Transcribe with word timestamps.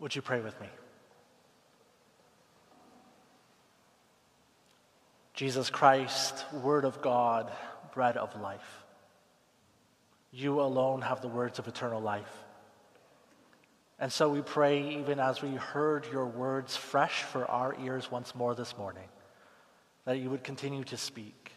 Would 0.00 0.14
you 0.14 0.22
pray 0.22 0.40
with 0.40 0.60
me? 0.60 0.68
Jesus 5.34 5.68
Christ, 5.68 6.44
Word 6.52 6.84
of 6.84 7.02
God, 7.02 7.50
bread 7.92 8.16
of 8.16 8.40
life. 8.40 8.84
You 10.30 10.60
alone 10.60 11.02
have 11.02 11.20
the 11.20 11.28
words 11.28 11.58
of 11.58 11.66
eternal 11.66 12.00
life. 12.00 12.32
And 13.98 14.12
so 14.12 14.28
we 14.28 14.42
pray, 14.42 14.98
even 14.98 15.20
as 15.20 15.42
we 15.42 15.50
heard 15.50 16.06
your 16.12 16.26
words 16.26 16.76
fresh 16.76 17.22
for 17.22 17.48
our 17.50 17.76
ears 17.80 18.10
once 18.10 18.34
more 18.34 18.54
this 18.54 18.76
morning, 18.76 19.08
that 20.04 20.18
you 20.18 20.30
would 20.30 20.44
continue 20.44 20.84
to 20.84 20.96
speak, 20.96 21.52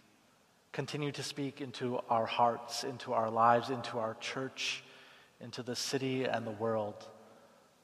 continue 0.71 1.11
to 1.11 1.23
speak 1.23 1.61
into 1.61 1.99
our 2.09 2.25
hearts, 2.25 2.83
into 2.83 3.13
our 3.13 3.29
lives, 3.29 3.69
into 3.69 3.97
our 3.97 4.15
church, 4.19 4.83
into 5.41 5.63
the 5.63 5.75
city 5.75 6.25
and 6.25 6.45
the 6.45 6.51
world, 6.51 7.07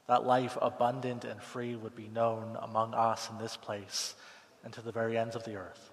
that 0.08 0.26
life 0.26 0.58
abundant 0.62 1.24
and 1.24 1.42
free 1.42 1.76
would 1.76 1.96
be 1.96 2.08
known 2.08 2.58
among 2.62 2.94
us 2.94 3.30
in 3.30 3.38
this 3.38 3.58
place 3.58 4.16
and 4.64 4.74
to 4.74 4.82
the 4.82 4.92
very 4.92 5.18
ends 5.18 5.36
of 5.36 5.44
the 5.44 5.56
earth. 5.56 5.92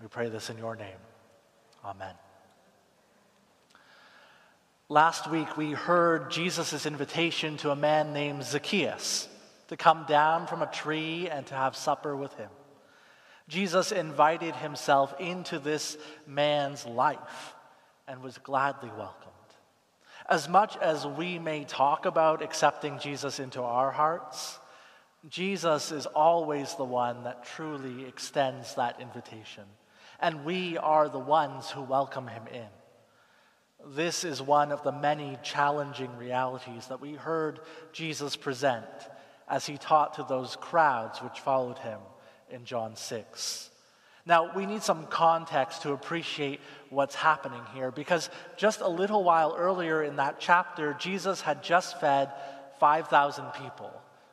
We 0.00 0.08
pray 0.08 0.28
this 0.28 0.50
in 0.50 0.58
your 0.58 0.76
name. 0.76 0.98
Amen. 1.84 2.14
Last 4.88 5.30
week, 5.30 5.56
we 5.56 5.72
heard 5.72 6.30
Jesus' 6.30 6.86
invitation 6.86 7.56
to 7.58 7.70
a 7.70 7.76
man 7.76 8.12
named 8.12 8.44
Zacchaeus 8.44 9.28
to 9.68 9.76
come 9.76 10.06
down 10.08 10.46
from 10.46 10.62
a 10.62 10.66
tree 10.66 11.28
and 11.28 11.46
to 11.46 11.54
have 11.54 11.76
supper 11.76 12.16
with 12.16 12.32
him. 12.34 12.50
Jesus 13.48 13.92
invited 13.92 14.54
himself 14.56 15.14
into 15.18 15.58
this 15.58 15.96
man's 16.26 16.86
life 16.86 17.54
and 18.06 18.22
was 18.22 18.38
gladly 18.38 18.90
welcomed. 18.96 19.27
As 20.28 20.46
much 20.48 20.76
as 20.76 21.06
we 21.06 21.38
may 21.38 21.64
talk 21.64 22.04
about 22.04 22.42
accepting 22.42 22.98
Jesus 22.98 23.40
into 23.40 23.62
our 23.62 23.90
hearts, 23.90 24.58
Jesus 25.26 25.90
is 25.90 26.04
always 26.04 26.74
the 26.74 26.84
one 26.84 27.24
that 27.24 27.44
truly 27.44 28.04
extends 28.06 28.74
that 28.74 29.00
invitation, 29.00 29.64
and 30.20 30.44
we 30.44 30.76
are 30.76 31.08
the 31.08 31.18
ones 31.18 31.70
who 31.70 31.82
welcome 31.82 32.26
him 32.26 32.46
in. 32.52 32.68
This 33.94 34.22
is 34.22 34.42
one 34.42 34.70
of 34.70 34.82
the 34.82 34.92
many 34.92 35.38
challenging 35.42 36.14
realities 36.18 36.88
that 36.88 37.00
we 37.00 37.14
heard 37.14 37.60
Jesus 37.92 38.36
present 38.36 38.84
as 39.48 39.64
he 39.64 39.78
taught 39.78 40.14
to 40.14 40.26
those 40.28 40.56
crowds 40.56 41.22
which 41.22 41.40
followed 41.40 41.78
him 41.78 42.00
in 42.50 42.64
John 42.64 42.96
6. 42.96 43.70
Now, 44.28 44.54
we 44.54 44.66
need 44.66 44.82
some 44.82 45.06
context 45.06 45.82
to 45.82 45.92
appreciate 45.92 46.60
what's 46.90 47.14
happening 47.14 47.62
here 47.72 47.90
because 47.90 48.28
just 48.58 48.82
a 48.82 48.88
little 48.88 49.24
while 49.24 49.56
earlier 49.56 50.02
in 50.02 50.16
that 50.16 50.38
chapter, 50.38 50.92
Jesus 50.92 51.40
had 51.40 51.62
just 51.62 51.98
fed 51.98 52.30
5,000 52.78 53.46
people 53.54 53.90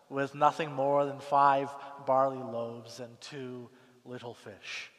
with 0.09 0.35
nothing 0.35 0.69
more 0.73 1.05
than 1.05 1.19
five 1.19 1.69
barley 2.05 2.43
loaves 2.43 2.99
and 2.99 3.09
two 3.21 3.69
little 4.03 4.33
fish. 4.33 4.91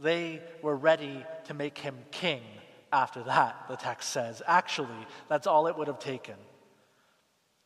They 0.00 0.40
were 0.62 0.76
ready 0.76 1.26
to 1.46 1.54
make 1.54 1.76
him 1.76 1.96
king 2.12 2.42
after 2.92 3.24
that, 3.24 3.64
the 3.68 3.76
text 3.76 4.10
says. 4.10 4.42
Actually, 4.46 5.08
that's 5.28 5.48
all 5.48 5.66
it 5.66 5.76
would 5.76 5.88
have 5.88 5.98
taken. 5.98 6.36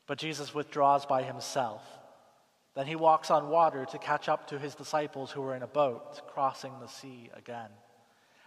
But 0.06 0.16
Jesus 0.16 0.54
withdraws 0.54 1.04
by 1.04 1.24
himself. 1.24 1.82
Then 2.78 2.86
he 2.86 2.94
walks 2.94 3.32
on 3.32 3.48
water 3.48 3.84
to 3.86 3.98
catch 3.98 4.28
up 4.28 4.46
to 4.46 4.58
his 4.58 4.76
disciples 4.76 5.32
who 5.32 5.42
were 5.42 5.56
in 5.56 5.64
a 5.64 5.66
boat 5.66 6.22
crossing 6.28 6.72
the 6.78 6.86
sea 6.86 7.28
again. 7.34 7.70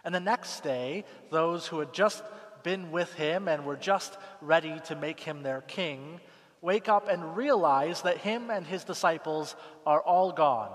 And 0.04 0.14
the 0.14 0.20
next 0.20 0.62
day, 0.62 1.04
those 1.28 1.66
who 1.66 1.80
had 1.80 1.92
just 1.92 2.24
been 2.62 2.92
with 2.92 3.12
him 3.12 3.46
and 3.46 3.66
were 3.66 3.76
just 3.76 4.16
ready 4.40 4.80
to 4.86 4.96
make 4.96 5.20
him 5.20 5.42
their 5.42 5.60
king 5.60 6.18
wake 6.62 6.88
up 6.88 7.10
and 7.10 7.36
realize 7.36 8.00
that 8.02 8.16
him 8.16 8.48
and 8.48 8.66
his 8.66 8.84
disciples 8.84 9.54
are 9.84 10.00
all 10.00 10.32
gone, 10.32 10.72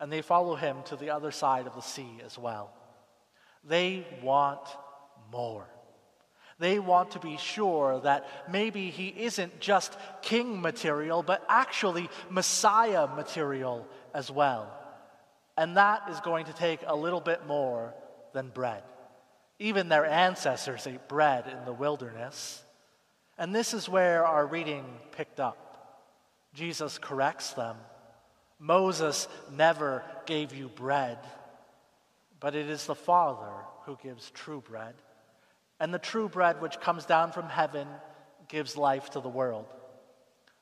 and 0.00 0.10
they 0.10 0.20
follow 0.20 0.56
him 0.56 0.78
to 0.86 0.96
the 0.96 1.10
other 1.10 1.30
side 1.30 1.68
of 1.68 1.76
the 1.76 1.80
sea 1.80 2.18
as 2.26 2.36
well. 2.36 2.72
They 3.62 4.04
want 4.20 4.66
more. 5.30 5.68
They 6.60 6.78
want 6.78 7.12
to 7.12 7.18
be 7.18 7.38
sure 7.38 8.00
that 8.00 8.28
maybe 8.52 8.90
he 8.90 9.08
isn't 9.08 9.60
just 9.60 9.96
king 10.20 10.60
material, 10.60 11.22
but 11.22 11.42
actually 11.48 12.10
Messiah 12.28 13.06
material 13.06 13.88
as 14.12 14.30
well. 14.30 14.70
And 15.56 15.78
that 15.78 16.02
is 16.10 16.20
going 16.20 16.44
to 16.44 16.52
take 16.52 16.80
a 16.86 16.94
little 16.94 17.22
bit 17.22 17.46
more 17.46 17.94
than 18.34 18.50
bread. 18.50 18.82
Even 19.58 19.88
their 19.88 20.04
ancestors 20.04 20.86
ate 20.86 21.08
bread 21.08 21.46
in 21.48 21.64
the 21.64 21.72
wilderness. 21.72 22.62
And 23.38 23.54
this 23.54 23.72
is 23.72 23.88
where 23.88 24.26
our 24.26 24.46
reading 24.46 24.84
picked 25.12 25.40
up. 25.40 25.56
Jesus 26.52 26.98
corrects 26.98 27.54
them. 27.54 27.76
Moses 28.58 29.28
never 29.50 30.04
gave 30.26 30.54
you 30.54 30.68
bread, 30.68 31.16
but 32.38 32.54
it 32.54 32.68
is 32.68 32.84
the 32.84 32.94
Father 32.94 33.64
who 33.86 33.96
gives 34.02 34.30
true 34.32 34.60
bread 34.60 34.94
and 35.80 35.92
the 35.92 35.98
true 35.98 36.28
bread 36.28 36.60
which 36.60 36.78
comes 36.78 37.06
down 37.06 37.32
from 37.32 37.48
heaven 37.48 37.88
gives 38.48 38.76
life 38.76 39.10
to 39.10 39.20
the 39.20 39.28
world. 39.28 39.66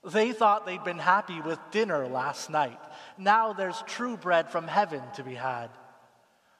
They 0.05 0.33
thought 0.33 0.65
they'd 0.65 0.84
been 0.84 0.99
happy 0.99 1.41
with 1.41 1.59
dinner 1.73 2.06
last 2.06 2.49
night. 2.49 2.79
Now 3.19 3.53
there's 3.53 3.83
true 3.83 4.17
bread 4.17 4.49
from 4.49 4.69
heaven 4.69 5.03
to 5.17 5.25
be 5.25 5.34
had. 5.34 5.69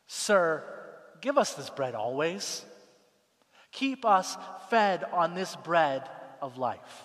Sir, 0.09 0.65
give 1.21 1.39
us 1.39 1.55
this 1.55 1.71
bread 1.71 1.95
always. 1.95 2.65
Keep 3.71 4.05
us 4.05 4.37
fed 4.71 5.05
on 5.13 5.35
this 5.35 5.55
bread 5.57 6.09
of 6.43 6.59
life. 6.59 7.05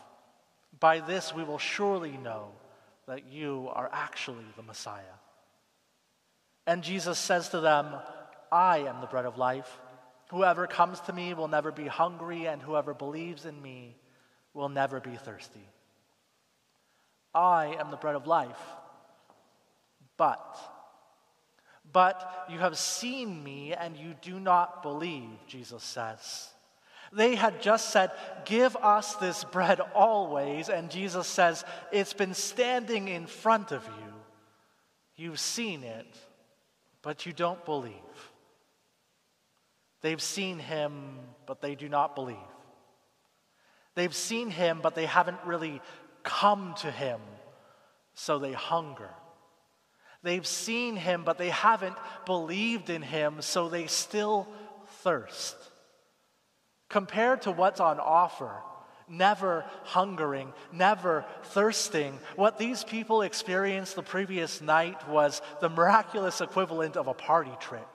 By 0.80 1.02
this 1.02 1.36
we 1.36 1.44
will 1.44 1.60
surely 1.60 2.18
know 2.18 2.50
that 3.08 3.32
you 3.32 3.70
are 3.74 3.90
actually 3.94 4.46
the 4.56 4.64
Messiah. 4.64 5.04
And 6.66 6.82
Jesus 6.82 7.20
says 7.20 7.50
to 7.50 7.60
them, 7.60 7.94
I 8.52 8.80
am 8.80 9.02
the 9.02 9.08
bread 9.08 9.26
of 9.26 9.38
life. 9.38 9.80
Whoever 10.34 10.66
comes 10.66 11.00
to 11.02 11.14
me 11.14 11.36
will 11.36 11.48
never 11.48 11.72
be 11.72 11.86
hungry, 11.86 12.48
and 12.48 12.60
whoever 12.60 12.96
believes 12.96 13.46
in 13.46 13.62
me 13.62 13.96
will 14.56 14.68
never 14.68 15.00
be 15.00 15.16
thirsty. 15.16 15.70
I 17.36 17.76
am 17.80 17.92
the 17.92 17.98
bread 17.98 18.16
of 18.16 18.26
life. 18.26 18.60
But, 20.18 20.58
but 21.92 22.48
you 22.50 22.58
have 22.58 22.80
seen 22.80 23.44
me 23.44 23.74
and 23.74 23.96
you 23.96 24.16
do 24.24 24.40
not 24.40 24.82
believe, 24.82 25.30
Jesus 25.48 25.84
says. 25.84 26.50
They 27.12 27.36
had 27.36 27.62
just 27.62 27.92
said, 27.92 28.10
Give 28.46 28.76
us 28.78 29.14
this 29.18 29.44
bread 29.44 29.82
always. 29.94 30.68
And 30.68 30.90
Jesus 30.90 31.28
says, 31.28 31.64
It's 31.92 32.14
been 32.14 32.34
standing 32.34 33.08
in 33.08 33.28
front 33.28 33.72
of 33.72 33.86
you. 33.86 34.14
You've 35.16 35.40
seen 35.40 35.84
it, 35.84 36.08
but 37.04 37.28
you 37.28 37.34
don't 37.34 37.64
believe. 37.66 37.94
They've 40.04 40.22
seen 40.22 40.60
him, 40.60 41.18
but 41.48 41.62
they 41.62 41.76
do 41.76 41.90
not 41.90 42.14
believe. 42.14 42.38
They've 43.96 44.16
seen 44.16 44.50
him, 44.50 44.82
but 44.84 44.96
they 44.96 45.06
haven't 45.06 45.40
really 45.46 45.82
come 46.24 46.76
to 46.82 46.92
him, 46.92 47.22
so 48.14 48.38
they 48.38 48.52
hunger. 48.52 49.10
They've 50.22 50.46
seen 50.46 50.98
him, 50.98 51.24
but 51.24 51.38
they 51.38 51.50
haven't 51.50 51.96
believed 52.26 52.90
in 52.90 53.02
him, 53.02 53.42
so 53.42 53.70
they 53.70 53.88
still 53.88 54.48
thirst. 55.04 55.56
Compared 56.90 57.44
to 57.44 57.52
what's 57.52 57.80
on 57.80 58.00
offer, 58.00 58.62
never 59.08 59.64
hungering, 59.84 60.52
never 60.74 61.24
thirsting, 61.44 62.20
what 62.36 62.58
these 62.58 62.84
people 62.84 63.22
experienced 63.22 63.96
the 63.96 64.04
previous 64.04 64.62
night 64.62 65.08
was 65.08 65.42
the 65.62 65.70
miraculous 65.70 66.42
equivalent 66.42 66.98
of 66.98 67.08
a 67.08 67.14
party 67.14 67.56
trick. 67.60 67.88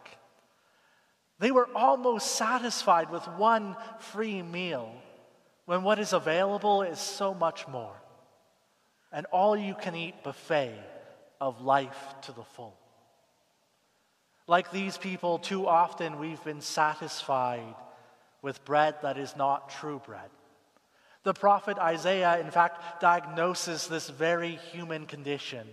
They 1.38 1.50
were 1.50 1.68
almost 1.74 2.36
satisfied 2.36 3.10
with 3.10 3.26
one 3.28 3.76
free 3.98 4.42
meal 4.42 4.92
when 5.66 5.82
what 5.82 5.98
is 5.98 6.12
available 6.12 6.82
is 6.82 6.98
so 6.98 7.34
much 7.34 7.68
more. 7.68 7.94
An 9.12 9.24
all 9.26 9.56
you 9.56 9.74
can 9.74 9.94
eat 9.94 10.22
buffet 10.24 10.74
of 11.40 11.60
life 11.60 12.14
to 12.22 12.32
the 12.32 12.42
full. 12.42 12.76
Like 14.46 14.72
these 14.72 14.98
people, 14.98 15.38
too 15.38 15.66
often 15.66 16.18
we've 16.18 16.42
been 16.42 16.60
satisfied 16.60 17.74
with 18.42 18.64
bread 18.64 18.96
that 19.02 19.18
is 19.18 19.36
not 19.36 19.70
true 19.70 20.00
bread. 20.04 20.30
The 21.22 21.34
prophet 21.34 21.78
Isaiah, 21.78 22.40
in 22.40 22.50
fact, 22.50 23.00
diagnoses 23.00 23.86
this 23.86 24.08
very 24.08 24.56
human 24.72 25.06
condition 25.06 25.66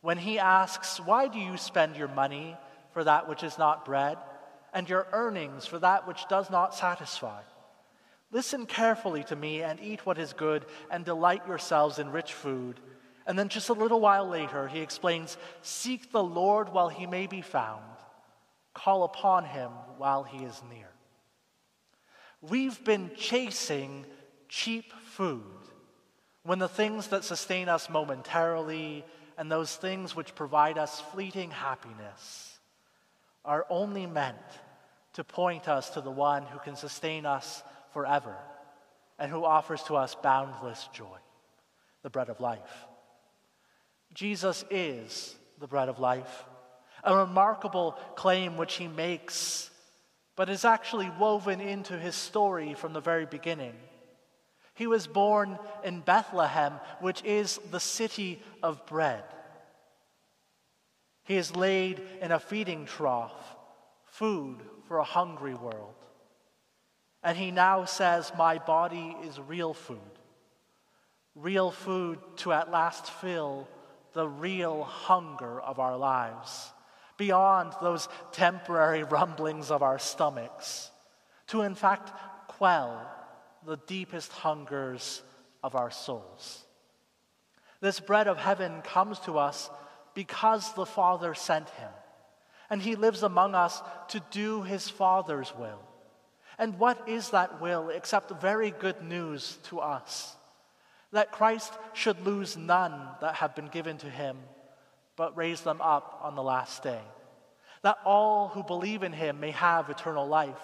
when 0.00 0.18
he 0.18 0.38
asks, 0.38 1.00
Why 1.00 1.28
do 1.28 1.38
you 1.38 1.56
spend 1.56 1.96
your 1.96 2.08
money 2.08 2.56
for 2.92 3.02
that 3.02 3.28
which 3.28 3.42
is 3.42 3.58
not 3.58 3.84
bread? 3.84 4.18
And 4.74 4.88
your 4.88 5.06
earnings 5.12 5.64
for 5.64 5.78
that 5.78 6.06
which 6.06 6.28
does 6.28 6.50
not 6.50 6.74
satisfy. 6.74 7.40
Listen 8.32 8.66
carefully 8.66 9.22
to 9.24 9.36
me 9.36 9.62
and 9.62 9.78
eat 9.80 10.04
what 10.04 10.18
is 10.18 10.32
good, 10.32 10.66
and 10.90 11.04
delight 11.04 11.46
yourselves 11.46 12.00
in 12.00 12.10
rich 12.10 12.32
food. 12.32 12.80
And 13.26 13.38
then 13.38 13.48
just 13.48 13.68
a 13.68 13.74
little 13.74 14.00
while 14.00 14.28
later, 14.28 14.66
he 14.66 14.80
explains 14.80 15.38
Seek 15.62 16.10
the 16.10 16.22
Lord 16.22 16.68
while 16.68 16.88
he 16.88 17.06
may 17.06 17.28
be 17.28 17.40
found, 17.40 17.84
call 18.74 19.04
upon 19.04 19.44
him 19.44 19.70
while 19.96 20.24
he 20.24 20.44
is 20.44 20.60
near. 20.68 20.88
We've 22.42 22.82
been 22.84 23.12
chasing 23.16 24.04
cheap 24.48 24.92
food. 24.92 25.42
When 26.42 26.58
the 26.58 26.68
things 26.68 27.06
that 27.08 27.24
sustain 27.24 27.68
us 27.68 27.88
momentarily 27.88 29.04
and 29.38 29.50
those 29.50 29.74
things 29.74 30.14
which 30.14 30.34
provide 30.34 30.76
us 30.76 31.00
fleeting 31.12 31.52
happiness 31.52 32.58
are 33.44 33.64
only 33.70 34.06
meant 34.06 34.36
to 35.14 35.24
point 35.24 35.68
us 35.68 35.90
to 35.90 36.00
the 36.00 36.10
one 36.10 36.44
who 36.44 36.58
can 36.58 36.76
sustain 36.76 37.24
us 37.24 37.62
forever 37.92 38.36
and 39.18 39.30
who 39.30 39.44
offers 39.44 39.82
to 39.84 39.96
us 39.96 40.16
boundless 40.16 40.88
joy, 40.92 41.18
the 42.02 42.10
bread 42.10 42.28
of 42.28 42.40
life. 42.40 42.86
Jesus 44.12 44.64
is 44.70 45.34
the 45.58 45.68
bread 45.68 45.88
of 45.88 46.00
life, 46.00 46.44
a 47.04 47.16
remarkable 47.16 47.92
claim 48.16 48.56
which 48.56 48.74
he 48.74 48.88
makes, 48.88 49.70
but 50.36 50.48
is 50.48 50.64
actually 50.64 51.10
woven 51.18 51.60
into 51.60 51.96
his 51.96 52.16
story 52.16 52.74
from 52.74 52.92
the 52.92 53.00
very 53.00 53.26
beginning. 53.26 53.74
He 54.74 54.88
was 54.88 55.06
born 55.06 55.58
in 55.84 56.00
Bethlehem, 56.00 56.72
which 57.00 57.22
is 57.24 57.60
the 57.70 57.78
city 57.78 58.42
of 58.64 58.84
bread. 58.86 59.22
He 61.22 61.36
is 61.36 61.54
laid 61.54 62.02
in 62.20 62.32
a 62.32 62.40
feeding 62.40 62.84
trough, 62.84 63.32
food 64.06 64.60
for 64.88 64.98
a 64.98 65.04
hungry 65.04 65.54
world. 65.54 65.94
And 67.22 67.36
he 67.38 67.50
now 67.50 67.84
says, 67.84 68.32
My 68.36 68.58
body 68.58 69.16
is 69.24 69.40
real 69.40 69.74
food. 69.74 69.98
Real 71.34 71.70
food 71.70 72.18
to 72.36 72.52
at 72.52 72.70
last 72.70 73.10
fill 73.10 73.66
the 74.14 74.28
real 74.28 74.84
hunger 74.84 75.60
of 75.60 75.78
our 75.78 75.96
lives, 75.98 76.72
beyond 77.18 77.72
those 77.82 78.08
temporary 78.32 79.02
rumblings 79.02 79.70
of 79.70 79.82
our 79.82 79.98
stomachs, 79.98 80.90
to 81.48 81.62
in 81.62 81.74
fact 81.74 82.12
quell 82.48 83.10
the 83.66 83.76
deepest 83.86 84.30
hungers 84.32 85.22
of 85.62 85.74
our 85.74 85.90
souls. 85.90 86.64
This 87.80 88.00
bread 88.00 88.28
of 88.28 88.38
heaven 88.38 88.82
comes 88.82 89.18
to 89.20 89.38
us 89.38 89.68
because 90.14 90.72
the 90.74 90.86
Father 90.86 91.34
sent 91.34 91.68
him, 91.70 91.90
and 92.70 92.80
he 92.80 92.96
lives 92.96 93.22
among 93.22 93.54
us 93.54 93.82
to 94.08 94.20
do 94.30 94.62
his 94.62 94.88
Father's 94.88 95.52
will. 95.56 95.80
And 96.58 96.78
what 96.78 97.08
is 97.08 97.30
that 97.30 97.60
will 97.60 97.88
except 97.88 98.30
very 98.40 98.70
good 98.70 99.02
news 99.02 99.58
to 99.64 99.80
us? 99.80 100.36
That 101.12 101.32
Christ 101.32 101.72
should 101.92 102.24
lose 102.24 102.56
none 102.56 103.08
that 103.20 103.36
have 103.36 103.54
been 103.54 103.68
given 103.68 103.98
to 103.98 104.10
him, 104.10 104.38
but 105.16 105.36
raise 105.36 105.60
them 105.60 105.80
up 105.80 106.20
on 106.22 106.34
the 106.34 106.42
last 106.42 106.82
day. 106.82 107.00
That 107.82 107.98
all 108.04 108.48
who 108.48 108.62
believe 108.62 109.02
in 109.02 109.12
him 109.12 109.40
may 109.40 109.50
have 109.50 109.90
eternal 109.90 110.26
life. 110.26 110.60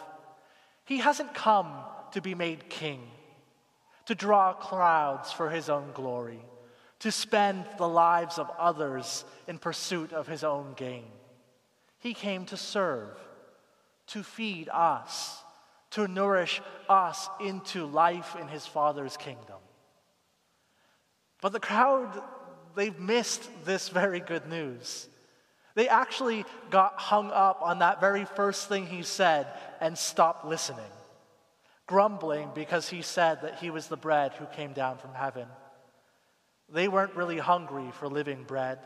He 0.84 0.98
hasn't 0.98 1.34
come 1.34 1.72
to 2.12 2.20
be 2.20 2.34
made 2.34 2.68
king, 2.68 3.02
to 4.06 4.14
draw 4.14 4.52
crowds 4.52 5.30
for 5.30 5.50
his 5.50 5.68
own 5.68 5.92
glory, 5.92 6.40
to 7.00 7.12
spend 7.12 7.64
the 7.78 7.88
lives 7.88 8.38
of 8.38 8.50
others 8.58 9.24
in 9.46 9.58
pursuit 9.58 10.12
of 10.12 10.26
his 10.26 10.42
own 10.42 10.72
gain. 10.76 11.04
He 12.00 12.14
came 12.14 12.46
to 12.46 12.56
serve, 12.56 13.16
to 14.08 14.22
feed 14.22 14.68
us, 14.68 15.42
to 15.90 16.08
nourish 16.08 16.60
us 16.88 17.28
into 17.40 17.86
life 17.86 18.36
in 18.40 18.48
his 18.48 18.66
Father's 18.66 19.16
kingdom. 19.16 19.58
But 21.40 21.52
the 21.52 21.60
crowd, 21.60 22.22
they've 22.74 22.98
missed 22.98 23.48
this 23.64 23.88
very 23.88 24.20
good 24.20 24.46
news. 24.48 25.08
They 25.74 25.88
actually 25.88 26.44
got 26.70 26.98
hung 26.98 27.30
up 27.30 27.62
on 27.62 27.78
that 27.78 28.00
very 28.00 28.24
first 28.24 28.68
thing 28.68 28.86
he 28.86 29.02
said 29.02 29.46
and 29.80 29.96
stopped 29.96 30.44
listening 30.44 30.90
grumbling 31.90 32.48
because 32.54 32.88
he 32.88 33.02
said 33.02 33.42
that 33.42 33.58
he 33.58 33.68
was 33.68 33.88
the 33.88 33.96
bread 33.96 34.32
who 34.34 34.46
came 34.46 34.72
down 34.72 34.96
from 34.96 35.12
heaven. 35.12 35.48
They 36.68 36.86
weren't 36.86 37.16
really 37.16 37.38
hungry 37.38 37.90
for 37.94 38.06
living 38.06 38.44
bread. 38.44 38.78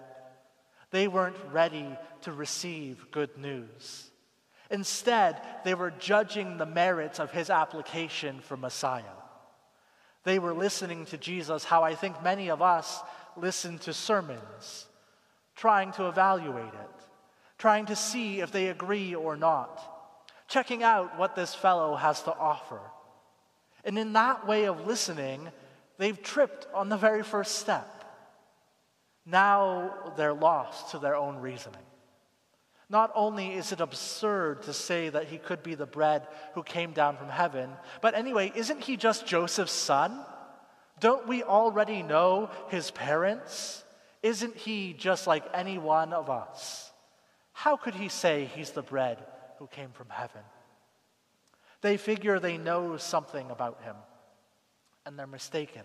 They 0.94 1.08
weren't 1.08 1.37
ready 1.50 1.88
to 2.20 2.32
receive 2.32 3.11
good 3.11 3.37
news. 3.37 4.12
Instead, 4.70 5.43
they 5.64 5.75
were 5.75 5.91
judging 5.91 6.56
the 6.56 6.67
merits 6.67 7.19
of 7.19 7.32
his 7.32 7.50
application 7.50 8.38
for 8.38 8.56
Messiah. 8.56 9.02
They 10.23 10.38
were 10.38 10.55
listening 10.55 11.06
to 11.06 11.19
Jesus 11.19 11.64
how 11.64 11.82
I 11.82 11.96
think 11.96 12.23
many 12.23 12.49
of 12.49 12.62
us 12.62 13.00
listen 13.37 13.81
to 13.81 13.93
sermons, 13.93 14.87
trying 15.56 15.91
to 15.94 16.06
evaluate 16.06 16.73
it, 16.73 17.06
trying 17.58 17.87
to 17.87 17.97
see 17.97 18.38
if 18.38 18.52
they 18.52 18.69
agree 18.69 19.17
or 19.17 19.37
not 19.37 19.90
checking 20.47 20.85
out 20.85 21.19
what 21.19 21.35
this 21.35 21.56
fellow 21.56 21.97
has 21.97 22.23
to 22.23 22.32
offer. 22.32 22.81
And 23.85 23.99
in 23.99 24.12
that 24.12 24.47
way 24.47 24.67
of 24.67 24.87
listening, 24.87 25.49
they've 25.99 26.23
tripped 26.23 26.69
on 26.73 26.88
the 26.88 26.97
very 26.97 27.25
first 27.25 27.56
step. 27.56 27.94
Now 29.26 30.12
they're 30.17 30.35
lost 30.35 30.91
to 30.91 30.99
their 30.99 31.17
own 31.17 31.37
reasoning. 31.37 31.82
Not 32.91 33.11
only 33.15 33.55
is 33.55 33.73
it 33.73 33.81
absurd 33.81 34.62
to 34.65 34.73
say 34.73 35.09
that 35.09 35.29
he 35.29 35.38
could 35.38 35.62
be 35.62 35.75
the 35.75 35.87
bread 35.87 36.26
who 36.55 36.62
came 36.62 36.93
down 36.93 37.17
from 37.17 37.29
heaven, 37.29 37.71
but 38.03 38.15
anyway, 38.15 38.53
isn't 38.55 38.82
he 38.82 38.97
just 38.97 39.26
Joseph's 39.26 39.73
son? 39.73 40.25
Don't 41.00 41.26
we 41.26 41.43
already 41.43 42.03
know 42.03 42.50
his 42.69 42.91
parents? 42.91 43.82
Isn't 44.23 44.56
he 44.56 44.93
just 44.93 45.26
like 45.26 45.44
any 45.55 45.79
one 45.79 46.12
of 46.12 46.29
us? 46.29 46.93
How 47.53 47.76
could 47.76 47.94
he 47.94 48.09
say 48.09 48.50
he's 48.55 48.71
the 48.71 48.82
bread 48.82 49.19
who 49.59 49.67
came 49.69 49.91
from 49.91 50.09
heaven. 50.11 50.43
They 51.81 51.97
figure 51.97 52.38
they 52.38 52.59
know 52.59 52.97
something 52.97 53.50
about 53.50 53.82
him, 53.82 53.97
and 55.05 55.19
they're 55.19 55.26
mistaken. 55.26 55.82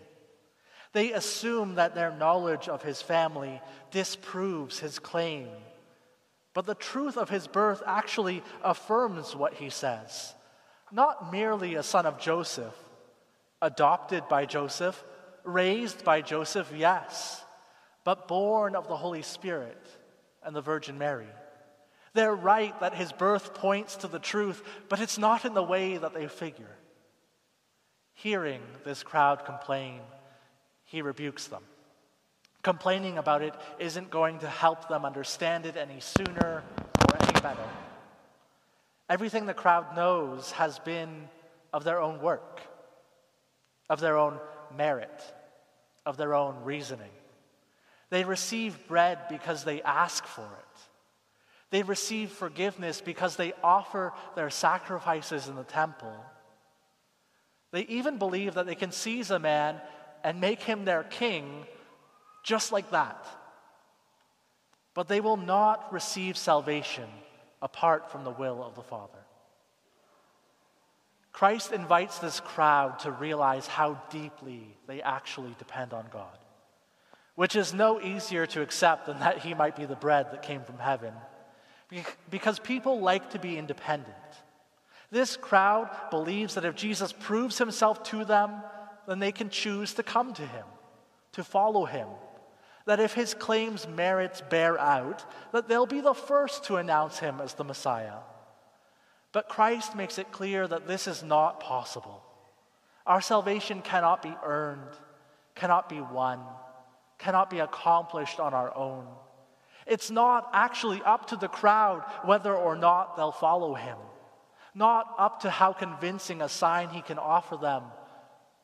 They 0.93 1.13
assume 1.13 1.75
that 1.75 1.93
their 1.93 2.11
knowledge 2.11 2.67
of 2.67 2.81
his 2.81 3.01
family 3.01 3.61
disproves 3.91 4.79
his 4.79 4.97
claim. 4.97 5.49
But 6.53 6.65
the 6.65 6.75
truth 6.75 7.17
of 7.17 7.29
his 7.29 7.47
birth 7.47 7.83
actually 7.85 8.43
affirms 8.63 9.35
what 9.35 9.53
he 9.53 9.69
says. 9.69 10.33
Not 10.91 11.31
merely 11.31 11.75
a 11.75 11.83
son 11.83 12.05
of 12.07 12.19
Joseph, 12.19 12.73
adopted 13.61 14.27
by 14.27 14.45
Joseph, 14.45 15.03
raised 15.43 16.03
by 16.03 16.21
Joseph, 16.21 16.71
yes, 16.75 17.43
but 18.03 18.27
born 18.27 18.75
of 18.75 18.87
the 18.87 18.97
Holy 18.97 19.21
Spirit 19.21 19.85
and 20.43 20.55
the 20.55 20.61
Virgin 20.61 20.97
Mary. 20.97 21.27
They're 22.13 22.35
right 22.35 22.77
that 22.79 22.95
his 22.95 23.11
birth 23.11 23.53
points 23.53 23.97
to 23.97 24.07
the 24.07 24.17
truth, 24.19 24.63
but 24.89 24.99
it's 24.99 25.19
not 25.19 25.45
in 25.45 25.53
the 25.53 25.63
way 25.63 25.97
that 25.97 26.15
they 26.15 26.27
figure. 26.27 26.75
Hearing 28.15 28.61
this 28.83 29.03
crowd 29.03 29.45
complain, 29.45 30.01
he 30.89 31.03
rebukes 31.03 31.47
them. 31.47 31.61
Complaining 32.63 33.19
about 33.19 33.43
it 33.43 33.53
isn't 33.77 34.09
going 34.09 34.39
to 34.39 34.47
help 34.47 34.89
them 34.89 35.05
understand 35.05 35.65
it 35.65 35.77
any 35.77 35.99
sooner 35.99 36.63
or 37.07 37.15
any 37.21 37.39
better. 37.41 37.69
Everything 39.07 39.45
the 39.45 39.53
crowd 39.53 39.95
knows 39.95 40.51
has 40.51 40.79
been 40.79 41.29
of 41.71 41.83
their 41.83 42.01
own 42.01 42.19
work, 42.21 42.61
of 43.87 43.99
their 43.99 44.17
own 44.17 44.39
merit, 44.75 45.23
of 46.07 46.17
their 46.17 46.33
own 46.33 46.63
reasoning. 46.63 47.11
They 48.09 48.23
receive 48.23 48.87
bread 48.87 49.19
because 49.29 49.63
they 49.63 49.83
ask 49.83 50.25
for 50.25 50.41
it. 50.41 50.79
They 51.69 51.83
receive 51.83 52.31
forgiveness 52.31 52.99
because 52.99 53.35
they 53.35 53.53
offer 53.63 54.11
their 54.35 54.49
sacrifices 54.49 55.47
in 55.47 55.55
the 55.55 55.63
temple. 55.63 56.15
They 57.71 57.81
even 57.81 58.17
believe 58.17 58.55
that 58.55 58.65
they 58.65 58.73
can 58.73 58.91
seize 58.91 59.29
a 59.29 59.37
man 59.37 59.79
and 60.23 60.39
make 60.41 60.61
him 60.61 60.85
their 60.85 61.03
king 61.03 61.65
just 62.43 62.71
like 62.71 62.91
that. 62.91 63.25
But 64.93 65.07
they 65.07 65.21
will 65.21 65.37
not 65.37 65.91
receive 65.93 66.37
salvation 66.37 67.09
apart 67.61 68.11
from 68.11 68.23
the 68.23 68.31
will 68.31 68.63
of 68.63 68.75
the 68.75 68.83
Father. 68.83 69.19
Christ 71.31 71.71
invites 71.71 72.19
this 72.19 72.39
crowd 72.39 72.99
to 72.99 73.11
realize 73.11 73.67
how 73.67 74.01
deeply 74.09 74.75
they 74.87 75.01
actually 75.01 75.55
depend 75.57 75.93
on 75.93 76.05
God, 76.11 76.37
which 77.35 77.55
is 77.55 77.73
no 77.73 78.01
easier 78.01 78.45
to 78.47 78.61
accept 78.61 79.05
than 79.05 79.19
that 79.19 79.39
he 79.39 79.53
might 79.53 79.75
be 79.75 79.85
the 79.85 79.95
bread 79.95 80.31
that 80.31 80.41
came 80.41 80.63
from 80.63 80.79
heaven 80.79 81.13
because 82.29 82.59
people 82.59 82.99
like 82.99 83.31
to 83.31 83.39
be 83.39 83.57
independent. 83.57 84.15
This 85.11 85.37
crowd 85.37 85.89
believes 86.11 86.55
that 86.55 86.65
if 86.65 86.75
Jesus 86.75 87.11
proves 87.11 87.57
himself 87.57 88.03
to 88.03 88.25
them, 88.25 88.61
then 89.09 89.19
they 89.19 89.31
can 89.31 89.49
choose 89.49 89.95
to 89.95 90.03
come 90.03 90.33
to 90.35 90.45
him, 90.45 90.65
to 91.31 91.43
follow 91.43 91.85
him. 91.85 92.07
That 92.85 92.99
if 92.99 93.13
his 93.13 93.33
claims' 93.33 93.87
merits 93.87 94.41
bear 94.41 94.79
out, 94.79 95.25
that 95.51 95.67
they'll 95.67 95.85
be 95.85 96.01
the 96.01 96.13
first 96.13 96.65
to 96.65 96.77
announce 96.77 97.17
him 97.19 97.41
as 97.41 97.55
the 97.55 97.63
Messiah. 97.63 98.19
But 99.31 99.49
Christ 99.49 99.95
makes 99.95 100.17
it 100.17 100.31
clear 100.31 100.67
that 100.67 100.87
this 100.87 101.07
is 101.07 101.23
not 101.23 101.59
possible. 101.59 102.23
Our 103.05 103.21
salvation 103.21 103.81
cannot 103.81 104.21
be 104.21 104.33
earned, 104.43 104.91
cannot 105.55 105.89
be 105.89 106.01
won, 106.01 106.41
cannot 107.17 107.49
be 107.49 107.59
accomplished 107.59 108.39
on 108.39 108.53
our 108.53 108.75
own. 108.75 109.07
It's 109.87 110.11
not 110.11 110.49
actually 110.53 111.01
up 111.01 111.29
to 111.29 111.35
the 111.35 111.47
crowd 111.47 112.03
whether 112.23 112.55
or 112.55 112.75
not 112.75 113.17
they'll 113.17 113.31
follow 113.31 113.73
him, 113.73 113.97
not 114.75 115.15
up 115.17 115.41
to 115.41 115.49
how 115.49 115.73
convincing 115.73 116.41
a 116.41 116.49
sign 116.49 116.89
he 116.89 117.01
can 117.01 117.17
offer 117.17 117.57
them, 117.57 117.83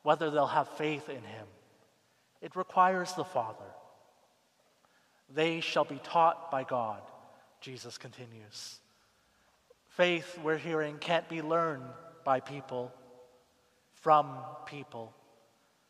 whether 0.06 0.30
they'll 0.30 0.46
have 0.46 0.68
faith 0.68 1.08
in 1.08 1.16
him. 1.16 1.48
It 2.40 2.54
requires 2.54 3.12
the 3.14 3.24
Father. 3.24 3.72
They 5.34 5.58
shall 5.60 5.84
be 5.84 5.98
taught 6.04 6.48
by 6.48 6.62
God, 6.62 7.02
Jesus 7.60 7.98
continues. 7.98 8.78
Faith, 9.88 10.38
we're 10.44 10.58
hearing, 10.58 10.98
can't 10.98 11.28
be 11.28 11.42
learned 11.42 11.82
by 12.24 12.38
people, 12.38 12.94
from 13.94 14.30
people. 14.64 15.12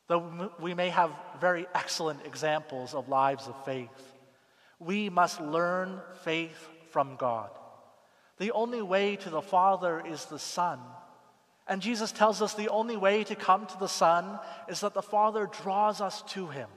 Though 0.06 0.50
we 0.60 0.72
may 0.72 0.88
have 0.88 1.10
very 1.38 1.66
excellent 1.74 2.24
examples 2.24 2.94
of 2.94 3.10
lives 3.10 3.46
of 3.46 3.64
faith, 3.66 4.14
we 4.78 5.10
must 5.10 5.42
learn 5.42 6.00
faith 6.24 6.70
from 6.88 7.16
God. 7.16 7.50
The 8.38 8.52
only 8.52 8.80
way 8.80 9.16
to 9.16 9.28
the 9.28 9.42
Father 9.42 10.02
is 10.06 10.24
the 10.24 10.38
Son. 10.38 10.78
And 11.68 11.82
Jesus 11.82 12.12
tells 12.12 12.42
us 12.42 12.54
the 12.54 12.68
only 12.68 12.96
way 12.96 13.24
to 13.24 13.34
come 13.34 13.66
to 13.66 13.78
the 13.78 13.88
Son 13.88 14.38
is 14.68 14.80
that 14.80 14.94
the 14.94 15.02
Father 15.02 15.48
draws 15.62 16.00
us 16.00 16.22
to 16.28 16.46
Him. 16.46 16.68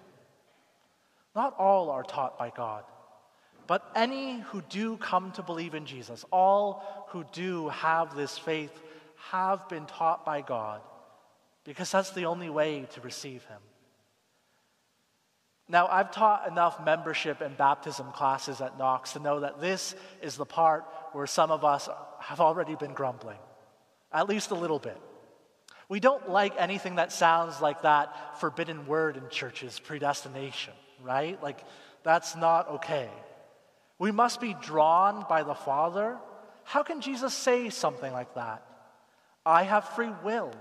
Not 1.36 1.56
all 1.60 1.90
are 1.92 2.04
taught 2.04 2.40
by 2.40 2.52
God, 2.56 2.84
but 3.68 3.90
any 3.96 4.40
who 4.40 4.62
do 4.64 4.98
come 4.98 5.32
to 5.34 5.44
believe 5.44 5.76
in 5.76 5.86
Jesus, 5.86 6.26
all 6.32 7.06
who 7.10 7.24
do 7.34 7.70
have 7.70 8.16
this 8.16 8.38
faith, 8.38 8.72
have 9.32 9.70
been 9.70 9.86
taught 9.86 10.26
by 10.26 10.42
God, 10.42 10.82
because 11.66 11.92
that's 11.92 12.12
the 12.12 12.26
only 12.26 12.50
way 12.50 12.88
to 12.94 13.02
receive 13.02 13.44
Him. 13.46 13.60
Now, 15.72 15.88
I've 15.88 16.12
taught 16.12 16.48
enough 16.48 16.84
membership 16.84 17.42
and 17.42 17.56
baptism 17.56 18.12
classes 18.12 18.60
at 18.60 18.80
Knox 18.80 19.14
to 19.14 19.20
know 19.20 19.42
that 19.42 19.62
this 19.62 19.94
is 20.24 20.36
the 20.36 20.46
part 20.46 20.84
where 21.12 21.28
some 21.28 21.52
of 21.52 21.64
us 21.64 21.88
have 22.22 22.42
already 22.42 22.74
been 22.76 22.94
grumbling, 22.94 23.38
at 24.12 24.30
least 24.30 24.52
a 24.52 24.56
little 24.56 24.80
bit. 24.80 24.98
We 25.88 26.00
don't 26.00 26.30
like 26.30 26.54
anything 26.58 26.96
that 26.96 27.12
sounds 27.12 27.62
like 27.62 27.82
that 27.82 28.40
forbidden 28.40 28.86
word 28.86 29.18
in 29.18 29.28
churches, 29.30 29.80
predestination, 29.80 30.74
right? 31.02 31.42
Like, 31.42 31.64
that's 32.04 32.36
not 32.36 32.70
okay. 32.70 33.10
We 33.98 34.12
must 34.12 34.40
be 34.40 34.56
drawn 34.62 35.26
by 35.28 35.44
the 35.44 35.56
Father. 35.56 36.18
How 36.64 36.84
can 36.84 37.02
Jesus 37.02 37.34
say 37.34 37.70
something 37.70 38.14
like 38.14 38.36
that? 38.36 38.64
I 39.46 39.64
have 39.64 39.90
free 39.90 40.12
will. 40.24 40.52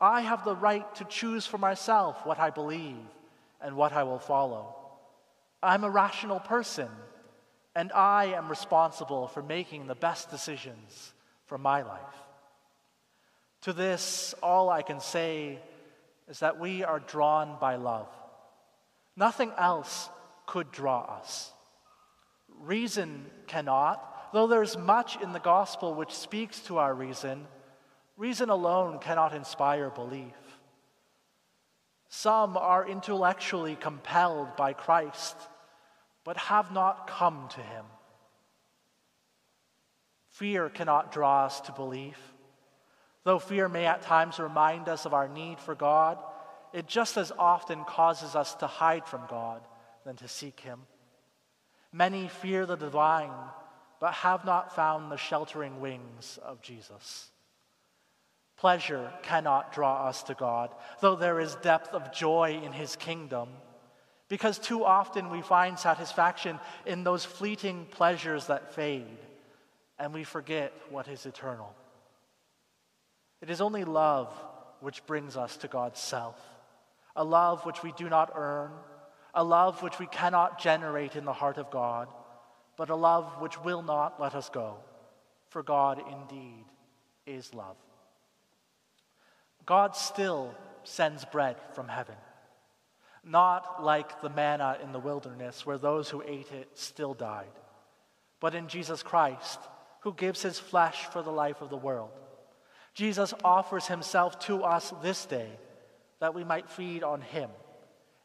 I 0.00 0.22
have 0.22 0.44
the 0.44 0.56
right 0.56 0.92
to 0.96 1.04
choose 1.04 1.46
for 1.46 1.58
myself 1.58 2.24
what 2.24 2.38
I 2.38 2.50
believe 2.50 2.96
and 3.60 3.76
what 3.76 3.92
I 3.92 4.02
will 4.02 4.18
follow. 4.18 4.74
I'm 5.62 5.84
a 5.84 5.90
rational 5.90 6.40
person, 6.40 6.88
and 7.74 7.92
I 7.92 8.26
am 8.36 8.48
responsible 8.48 9.28
for 9.28 9.42
making 9.42 9.86
the 9.86 9.94
best 9.94 10.30
decisions 10.30 11.12
for 11.46 11.58
my 11.58 11.82
life. 11.82 12.00
To 13.64 13.72
this, 13.72 14.34
all 14.42 14.68
I 14.68 14.82
can 14.82 15.00
say 15.00 15.58
is 16.28 16.40
that 16.40 16.60
we 16.60 16.84
are 16.84 17.00
drawn 17.00 17.56
by 17.58 17.76
love. 17.76 18.08
Nothing 19.16 19.52
else 19.56 20.10
could 20.44 20.70
draw 20.70 21.00
us. 21.18 21.50
Reason 22.60 23.24
cannot, 23.46 24.32
though 24.34 24.46
there's 24.46 24.76
much 24.76 25.18
in 25.22 25.32
the 25.32 25.38
gospel 25.38 25.94
which 25.94 26.12
speaks 26.12 26.60
to 26.60 26.76
our 26.76 26.92
reason, 26.94 27.46
reason 28.18 28.50
alone 28.50 28.98
cannot 28.98 29.34
inspire 29.34 29.88
belief. 29.88 30.34
Some 32.10 32.58
are 32.58 32.86
intellectually 32.86 33.76
compelled 33.76 34.56
by 34.56 34.74
Christ, 34.74 35.36
but 36.22 36.36
have 36.36 36.70
not 36.70 37.06
come 37.06 37.48
to 37.54 37.62
him. 37.62 37.86
Fear 40.32 40.68
cannot 40.68 41.12
draw 41.12 41.46
us 41.46 41.62
to 41.62 41.72
belief. 41.72 42.33
Though 43.24 43.38
fear 43.38 43.68
may 43.68 43.86
at 43.86 44.02
times 44.02 44.38
remind 44.38 44.88
us 44.88 45.06
of 45.06 45.14
our 45.14 45.28
need 45.28 45.58
for 45.58 45.74
God, 45.74 46.18
it 46.72 46.86
just 46.86 47.16
as 47.16 47.32
often 47.38 47.84
causes 47.84 48.36
us 48.36 48.54
to 48.56 48.66
hide 48.66 49.06
from 49.06 49.22
God 49.28 49.62
than 50.04 50.16
to 50.16 50.28
seek 50.28 50.60
Him. 50.60 50.80
Many 51.92 52.28
fear 52.28 52.66
the 52.66 52.76
divine, 52.76 53.30
but 54.00 54.12
have 54.12 54.44
not 54.44 54.74
found 54.74 55.10
the 55.10 55.16
sheltering 55.16 55.80
wings 55.80 56.38
of 56.42 56.60
Jesus. 56.60 57.30
Pleasure 58.56 59.10
cannot 59.22 59.72
draw 59.72 60.06
us 60.06 60.22
to 60.24 60.34
God, 60.34 60.74
though 61.00 61.16
there 61.16 61.40
is 61.40 61.54
depth 61.56 61.94
of 61.94 62.12
joy 62.12 62.60
in 62.62 62.72
His 62.72 62.96
kingdom, 62.96 63.48
because 64.28 64.58
too 64.58 64.84
often 64.84 65.30
we 65.30 65.40
find 65.40 65.78
satisfaction 65.78 66.58
in 66.84 67.04
those 67.04 67.24
fleeting 67.24 67.86
pleasures 67.90 68.48
that 68.48 68.74
fade, 68.74 69.18
and 69.98 70.12
we 70.12 70.24
forget 70.24 70.72
what 70.90 71.08
is 71.08 71.24
eternal. 71.24 71.74
It 73.44 73.50
is 73.50 73.60
only 73.60 73.84
love 73.84 74.32
which 74.80 75.04
brings 75.04 75.36
us 75.36 75.58
to 75.58 75.68
God's 75.68 76.00
self, 76.00 76.40
a 77.14 77.22
love 77.22 77.66
which 77.66 77.82
we 77.82 77.92
do 77.92 78.08
not 78.08 78.32
earn, 78.34 78.70
a 79.34 79.44
love 79.44 79.82
which 79.82 79.98
we 79.98 80.06
cannot 80.06 80.58
generate 80.58 81.14
in 81.14 81.26
the 81.26 81.32
heart 81.34 81.58
of 81.58 81.70
God, 81.70 82.08
but 82.78 82.88
a 82.88 82.94
love 82.94 83.42
which 83.42 83.60
will 83.60 83.82
not 83.82 84.18
let 84.18 84.34
us 84.34 84.48
go, 84.48 84.78
for 85.50 85.62
God 85.62 86.02
indeed 86.10 86.64
is 87.26 87.52
love. 87.52 87.76
God 89.66 89.94
still 89.94 90.54
sends 90.82 91.26
bread 91.26 91.56
from 91.74 91.86
heaven. 91.86 92.16
Not 93.22 93.84
like 93.84 94.22
the 94.22 94.30
manna 94.30 94.78
in 94.82 94.92
the 94.92 94.98
wilderness, 94.98 95.66
where 95.66 95.76
those 95.76 96.08
who 96.08 96.22
ate 96.26 96.50
it 96.50 96.70
still 96.72 97.12
died, 97.12 97.52
but 98.40 98.54
in 98.54 98.68
Jesus 98.68 99.02
Christ, 99.02 99.58
who 100.00 100.14
gives 100.14 100.40
his 100.40 100.58
flesh 100.58 101.04
for 101.12 101.20
the 101.20 101.30
life 101.30 101.60
of 101.60 101.68
the 101.68 101.76
world. 101.76 102.08
Jesus 102.94 103.34
offers 103.42 103.86
himself 103.86 104.38
to 104.40 104.62
us 104.62 104.92
this 105.02 105.26
day 105.26 105.50
that 106.20 106.34
we 106.34 106.44
might 106.44 106.70
feed 106.70 107.02
on 107.02 107.20
him, 107.20 107.50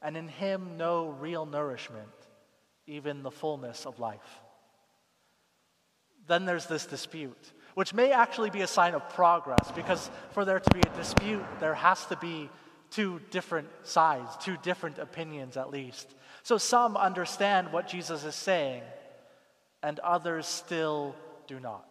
and 0.01 0.15
in 0.15 0.27
him 0.27 0.77
know 0.77 1.09
real 1.09 1.45
nourishment, 1.45 2.07
even 2.87 3.23
the 3.23 3.31
fullness 3.31 3.85
of 3.85 3.99
life. 3.99 4.39
Then 6.27 6.45
there's 6.45 6.67
this 6.67 6.85
dispute 6.85 7.53
which 7.79 7.93
may 7.93 8.11
actually 8.11 8.49
be 8.49 8.59
a 8.59 8.67
sign 8.67 8.93
of 8.93 9.07
progress 9.09 9.71
because 9.73 10.11
for 10.31 10.43
there 10.43 10.59
to 10.59 10.69
be 10.73 10.81
a 10.81 10.97
dispute, 10.97 11.45
there 11.61 11.73
has 11.73 12.05
to 12.07 12.15
be 12.17 12.49
two 12.89 13.21
different 13.31 13.69
sides, 13.83 14.35
two 14.41 14.57
different 14.57 14.97
opinions 14.97 15.55
at 15.55 15.71
least. 15.71 16.13
So 16.43 16.57
some 16.57 16.97
understand 16.97 17.71
what 17.71 17.87
Jesus 17.87 18.25
is 18.25 18.35
saying, 18.35 18.83
and 19.81 19.97
others 19.99 20.45
still 20.45 21.15
do 21.47 21.59
not. 21.59 21.88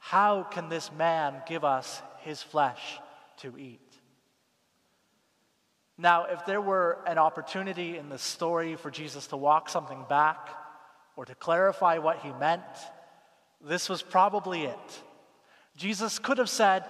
How 0.00 0.42
can 0.42 0.68
this 0.68 0.90
man 0.90 1.42
give 1.46 1.64
us 1.64 2.02
his 2.20 2.42
flesh 2.42 2.98
to 3.38 3.56
eat? 3.56 3.80
Now, 5.96 6.24
if 6.24 6.46
there 6.46 6.62
were 6.62 6.98
an 7.06 7.18
opportunity 7.18 7.98
in 7.98 8.08
the 8.08 8.18
story 8.18 8.74
for 8.74 8.90
Jesus 8.90 9.26
to 9.28 9.36
walk 9.36 9.68
something 9.68 10.04
back 10.08 10.48
or 11.14 11.26
to 11.26 11.34
clarify 11.34 11.98
what 11.98 12.20
he 12.20 12.32
meant, 12.32 12.62
this 13.62 13.90
was 13.90 14.00
probably 14.00 14.64
it. 14.64 15.02
Jesus 15.76 16.18
could 16.18 16.38
have 16.38 16.48
said, 16.48 16.84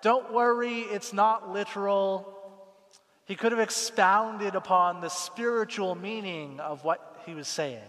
Don't 0.00 0.32
worry, 0.32 0.80
it's 0.80 1.12
not 1.12 1.52
literal. 1.52 2.32
He 3.24 3.34
could 3.34 3.50
have 3.50 3.60
expounded 3.60 4.54
upon 4.54 5.00
the 5.00 5.08
spiritual 5.08 5.96
meaning 5.96 6.60
of 6.60 6.84
what 6.84 7.22
he 7.26 7.34
was 7.34 7.48
saying. 7.48 7.82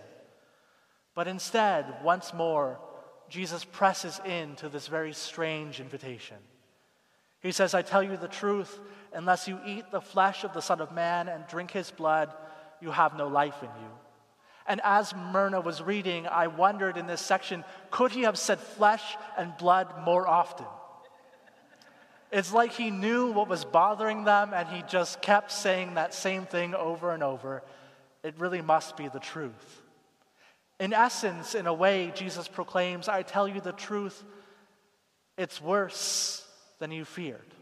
But 1.13 1.27
instead, 1.27 1.85
once 2.03 2.33
more, 2.33 2.79
Jesus 3.33 3.65
presses 3.65 4.21
into 4.25 4.69
this 4.69 4.85
very 4.85 5.11
strange 5.11 5.79
invitation. 5.79 6.37
He 7.41 7.51
says, 7.51 7.73
I 7.73 7.81
tell 7.81 8.03
you 8.03 8.15
the 8.15 8.27
truth, 8.27 8.79
unless 9.11 9.47
you 9.47 9.59
eat 9.65 9.89
the 9.89 10.01
flesh 10.01 10.43
of 10.43 10.53
the 10.53 10.61
Son 10.61 10.79
of 10.79 10.91
Man 10.91 11.27
and 11.27 11.43
drink 11.47 11.71
his 11.71 11.89
blood, 11.89 12.31
you 12.79 12.91
have 12.91 13.17
no 13.17 13.27
life 13.27 13.55
in 13.63 13.69
you. 13.69 13.89
And 14.67 14.81
as 14.83 15.15
Myrna 15.15 15.61
was 15.61 15.81
reading, 15.81 16.27
I 16.27 16.45
wondered 16.45 16.95
in 16.95 17.07
this 17.07 17.21
section 17.21 17.63
could 17.89 18.11
he 18.11 18.21
have 18.21 18.37
said 18.37 18.59
flesh 18.59 19.17
and 19.35 19.57
blood 19.57 19.87
more 20.05 20.27
often? 20.27 20.67
It's 22.31 22.53
like 22.53 22.73
he 22.73 22.91
knew 22.91 23.31
what 23.31 23.49
was 23.49 23.65
bothering 23.65 24.25
them 24.25 24.53
and 24.53 24.69
he 24.69 24.83
just 24.87 25.23
kept 25.23 25.51
saying 25.51 25.95
that 25.95 26.13
same 26.13 26.45
thing 26.45 26.75
over 26.75 27.09
and 27.09 27.23
over. 27.23 27.63
It 28.23 28.35
really 28.37 28.61
must 28.61 28.95
be 28.95 29.07
the 29.07 29.19
truth. 29.19 29.82
In 30.79 30.93
essence, 30.93 31.55
in 31.55 31.67
a 31.67 31.73
way, 31.73 32.11
Jesus 32.15 32.47
proclaims, 32.47 33.07
I 33.07 33.21
tell 33.21 33.47
you 33.47 33.61
the 33.61 33.71
truth, 33.71 34.23
it's 35.37 35.61
worse 35.61 36.45
than 36.79 36.91
you 36.91 37.05
feared. 37.05 37.53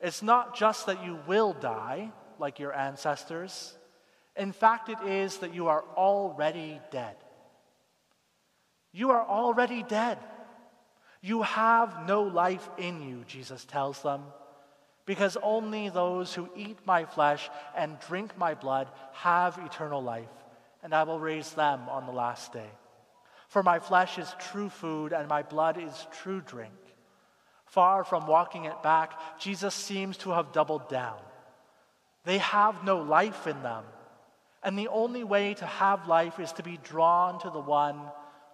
It's 0.00 0.22
not 0.22 0.56
just 0.56 0.86
that 0.86 1.04
you 1.04 1.18
will 1.26 1.52
die 1.52 2.12
like 2.38 2.58
your 2.58 2.74
ancestors. 2.74 3.74
In 4.36 4.52
fact, 4.52 4.88
it 4.88 4.98
is 5.06 5.38
that 5.38 5.54
you 5.54 5.68
are 5.68 5.84
already 5.96 6.80
dead. 6.90 7.16
You 8.92 9.10
are 9.10 9.26
already 9.26 9.82
dead. 9.82 10.18
You 11.20 11.42
have 11.42 12.06
no 12.06 12.22
life 12.22 12.68
in 12.76 13.02
you, 13.02 13.24
Jesus 13.26 13.64
tells 13.64 14.02
them, 14.02 14.24
because 15.06 15.36
only 15.42 15.88
those 15.88 16.34
who 16.34 16.50
eat 16.54 16.78
my 16.84 17.04
flesh 17.04 17.48
and 17.76 17.98
drink 18.00 18.36
my 18.36 18.54
blood 18.54 18.88
have 19.12 19.58
eternal 19.64 20.02
life, 20.02 20.28
and 20.84 20.94
I 20.94 21.02
will 21.02 21.18
raise 21.18 21.50
them 21.52 21.88
on 21.88 22.06
the 22.06 22.12
last 22.12 22.52
day. 22.52 22.70
For 23.48 23.62
my 23.62 23.78
flesh 23.78 24.18
is 24.18 24.32
true 24.38 24.68
food, 24.68 25.12
and 25.12 25.26
my 25.26 25.42
blood 25.42 25.82
is 25.82 26.06
true 26.22 26.42
drink. 26.42 26.72
Far 27.66 28.04
from 28.04 28.26
walking 28.26 28.66
it 28.66 28.82
back, 28.82 29.40
Jesus 29.40 29.74
seems 29.74 30.18
to 30.18 30.30
have 30.30 30.52
doubled 30.52 30.88
down. 30.88 31.18
They 32.24 32.38
have 32.38 32.84
no 32.84 32.98
life 32.98 33.46
in 33.46 33.62
them. 33.62 33.84
And 34.62 34.78
the 34.78 34.88
only 34.88 35.24
way 35.24 35.54
to 35.54 35.66
have 35.66 36.06
life 36.06 36.38
is 36.38 36.52
to 36.52 36.62
be 36.62 36.78
drawn 36.82 37.40
to 37.40 37.50
the 37.50 37.60
one 37.60 38.00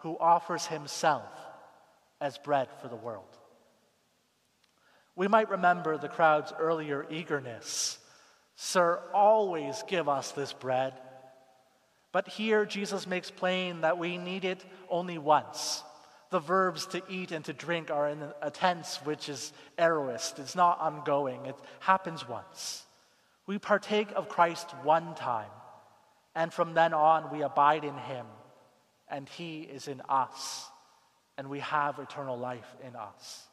who 0.01 0.17
offers 0.19 0.67
himself 0.67 1.29
as 2.21 2.39
bread 2.39 2.69
for 2.81 2.89
the 2.89 2.97
world. 2.97 3.25
We 5.17 5.29
might 5.29 5.51
remember 5.51 5.99
the 5.99 6.09
crowd's 6.09 6.53
earlier 6.59 7.07
eagerness. 7.11 7.99
Sir, 8.57 9.01
always 9.13 9.83
give 9.89 10.09
us 10.09 10.33
this 10.33 10.53
bread. 10.53 10.95
But 12.13 12.29
here 12.29 12.65
Jesus 12.65 13.07
makes 13.07 13.31
plain 13.31 13.83
that 13.83 13.99
we 13.99 14.19
need 14.19 14.45
it 14.45 14.65
only 14.89 15.19
once. 15.19 15.85
The 16.31 16.41
verbs 16.41 16.87
to 16.87 17.03
eat 17.09 17.33
and 17.33 17.45
to 17.45 17.53
drink 17.53 17.91
are 17.91 18.09
in 18.09 18.23
a 18.41 18.51
tense 18.51 18.97
which 19.05 19.29
is 19.29 19.53
aorist, 19.79 20.39
it's 20.39 20.55
not 20.55 20.81
ongoing, 20.81 21.47
it 21.47 21.57
happens 21.81 22.29
once. 22.29 22.85
We 23.47 23.59
partake 23.59 24.09
of 24.15 24.29
Christ 24.29 24.71
one 24.85 25.15
time, 25.17 25.51
and 26.37 26.53
from 26.53 26.75
then 26.75 26.95
on 26.95 27.33
we 27.33 27.43
abide 27.43 27.85
in 27.85 27.97
him, 27.97 28.27
and 29.09 29.29
he 29.29 29.63
is 29.63 29.89
in 29.89 30.03
us, 30.09 30.69
and 31.37 31.51
we 31.51 31.59
have 31.61 31.99
eternal 31.99 32.39
life 32.39 32.77
in 32.87 32.95
us. 32.95 33.49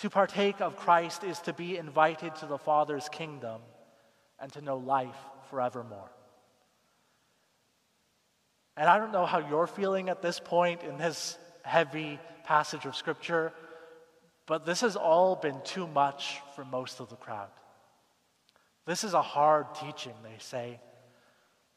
To 0.00 0.10
partake 0.10 0.60
of 0.60 0.76
Christ 0.76 1.24
is 1.24 1.38
to 1.40 1.54
be 1.54 1.78
invited 1.78 2.34
to 2.36 2.46
the 2.46 2.58
Father's 2.58 3.08
kingdom 3.08 3.62
and 4.38 4.52
to 4.52 4.60
know 4.60 4.76
life 4.76 5.16
forevermore. 5.48 6.10
And 8.76 8.88
I 8.88 8.98
don't 8.98 9.12
know 9.12 9.26
how 9.26 9.38
you're 9.38 9.66
feeling 9.66 10.08
at 10.08 10.22
this 10.22 10.38
point 10.38 10.82
in 10.82 10.98
this 10.98 11.38
heavy 11.62 12.18
passage 12.44 12.84
of 12.84 12.94
Scripture, 12.94 13.52
but 14.46 14.66
this 14.66 14.82
has 14.82 14.96
all 14.96 15.34
been 15.34 15.60
too 15.64 15.86
much 15.86 16.40
for 16.54 16.64
most 16.64 17.00
of 17.00 17.08
the 17.08 17.16
crowd. 17.16 17.48
This 18.84 19.02
is 19.02 19.14
a 19.14 19.22
hard 19.22 19.66
teaching, 19.74 20.14
they 20.22 20.36
say. 20.38 20.78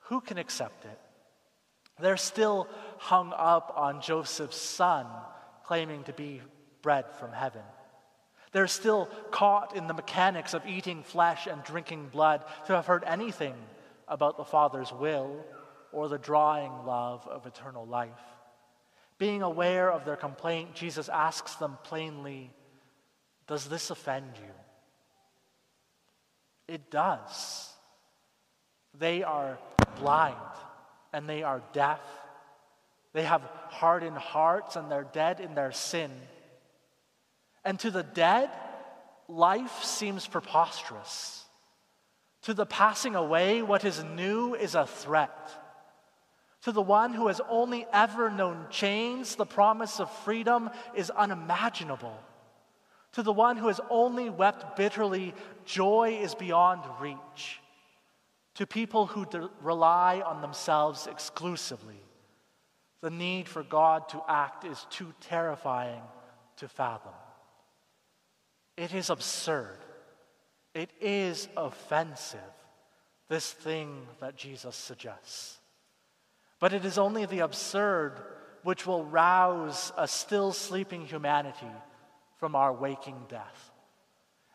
Who 0.10 0.22
can 0.22 0.38
accept 0.38 0.86
it? 0.86 1.00
They're 2.00 2.18
still 2.18 2.68
hung 2.98 3.34
up 3.36 3.74
on 3.76 4.02
Joseph's 4.02 4.58
son 4.58 5.06
claiming 5.64 6.04
to 6.04 6.14
be 6.14 6.42
bread 6.82 7.06
from 7.20 7.32
heaven. 7.32 7.62
They're 8.52 8.68
still 8.68 9.08
caught 9.32 9.76
in 9.76 9.88
the 9.88 9.94
mechanics 9.94 10.54
of 10.54 10.66
eating 10.66 11.04
flesh 11.04 11.48
and 11.48 11.64
drinking 11.64 12.10
blood 12.10 12.44
to 12.66 12.74
have 12.76 12.88
heard 12.88 13.04
anything 13.06 13.54
about 14.08 14.38
the 14.38 14.46
Father's 14.46 14.92
will 14.92 15.46
or 15.92 16.08
the 16.08 16.18
drawing 16.18 16.86
love 16.86 17.28
of 17.28 17.46
eternal 17.46 17.86
life. 17.86 18.10
Being 19.18 19.42
aware 19.42 19.92
of 19.92 20.06
their 20.06 20.16
complaint, 20.16 20.76
Jesus 20.76 21.10
asks 21.10 21.56
them 21.56 21.78
plainly, 21.84 22.52
Does 23.48 23.66
this 23.66 23.90
offend 23.90 24.32
you? 24.36 24.54
It 26.74 26.90
does. 26.90 27.70
They 28.98 29.24
are 29.24 29.58
blind 30.00 30.36
and 31.12 31.28
they 31.28 31.44
are 31.44 31.62
deaf. 31.74 32.00
They 33.14 33.24
have 33.24 33.42
hardened 33.70 34.18
hearts 34.18 34.76
and 34.76 34.90
they're 34.92 35.08
dead 35.12 35.40
in 35.40 35.56
their 35.56 35.72
sin. 35.72 36.12
And 37.66 37.80
to 37.80 37.92
the 37.92 38.04
dead, 38.04 38.50
life 39.28 39.84
seems 39.84 40.28
preposterous. 40.28 41.44
To 42.44 42.54
the 42.54 42.66
passing 42.66 43.16
away, 43.16 43.62
what 43.62 43.84
is 43.84 44.04
new 44.04 44.56
is 44.56 44.76
a 44.76 44.86
threat. 44.86 45.52
To 46.64 46.72
the 46.72 46.82
one 46.82 47.14
who 47.14 47.28
has 47.28 47.40
only 47.50 47.86
ever 47.94 48.30
known 48.30 48.66
chains, 48.70 49.36
the 49.36 49.46
promise 49.46 50.00
of 50.00 50.12
freedom 50.24 50.70
is 50.94 51.10
unimaginable. 51.10 52.18
To 53.14 53.24
the 53.24 53.34
one 53.34 53.58
who 53.58 53.68
has 53.68 53.80
only 53.90 54.30
wept 54.30 54.76
bitterly, 54.76 55.34
joy 55.66 56.20
is 56.22 56.36
beyond 56.36 56.84
reach. 57.00 57.60
To 58.56 58.68
people 58.68 59.06
who 59.06 59.26
de- 59.26 59.50
rely 59.62 60.22
on 60.22 60.42
themselves 60.42 61.08
exclusively, 61.08 62.02
the 63.02 63.10
need 63.10 63.48
for 63.48 63.64
God 63.64 64.10
to 64.10 64.22
act 64.28 64.66
is 64.66 64.86
too 64.90 65.14
terrifying 65.22 66.02
to 66.58 66.68
fathom. 66.68 67.14
It 68.76 68.94
is 68.94 69.10
absurd. 69.10 69.78
It 70.74 70.90
is 71.02 71.48
offensive, 71.56 72.40
this 73.30 73.52
thing 73.52 74.06
that 74.20 74.36
Jesus 74.36 74.76
suggests. 74.76 75.59
But 76.60 76.74
it 76.74 76.86
is 76.86 76.98
only 76.98 77.26
the 77.26 77.40
absurd 77.40 78.14
which 78.64 78.86
will 78.86 79.06
rouse 79.06 79.92
a 79.98 80.08
still 80.08 80.52
sleeping 80.52 81.06
humanity 81.06 81.72
from 82.38 82.56
our 82.56 82.74
waking 82.74 83.26
death. 83.30 83.72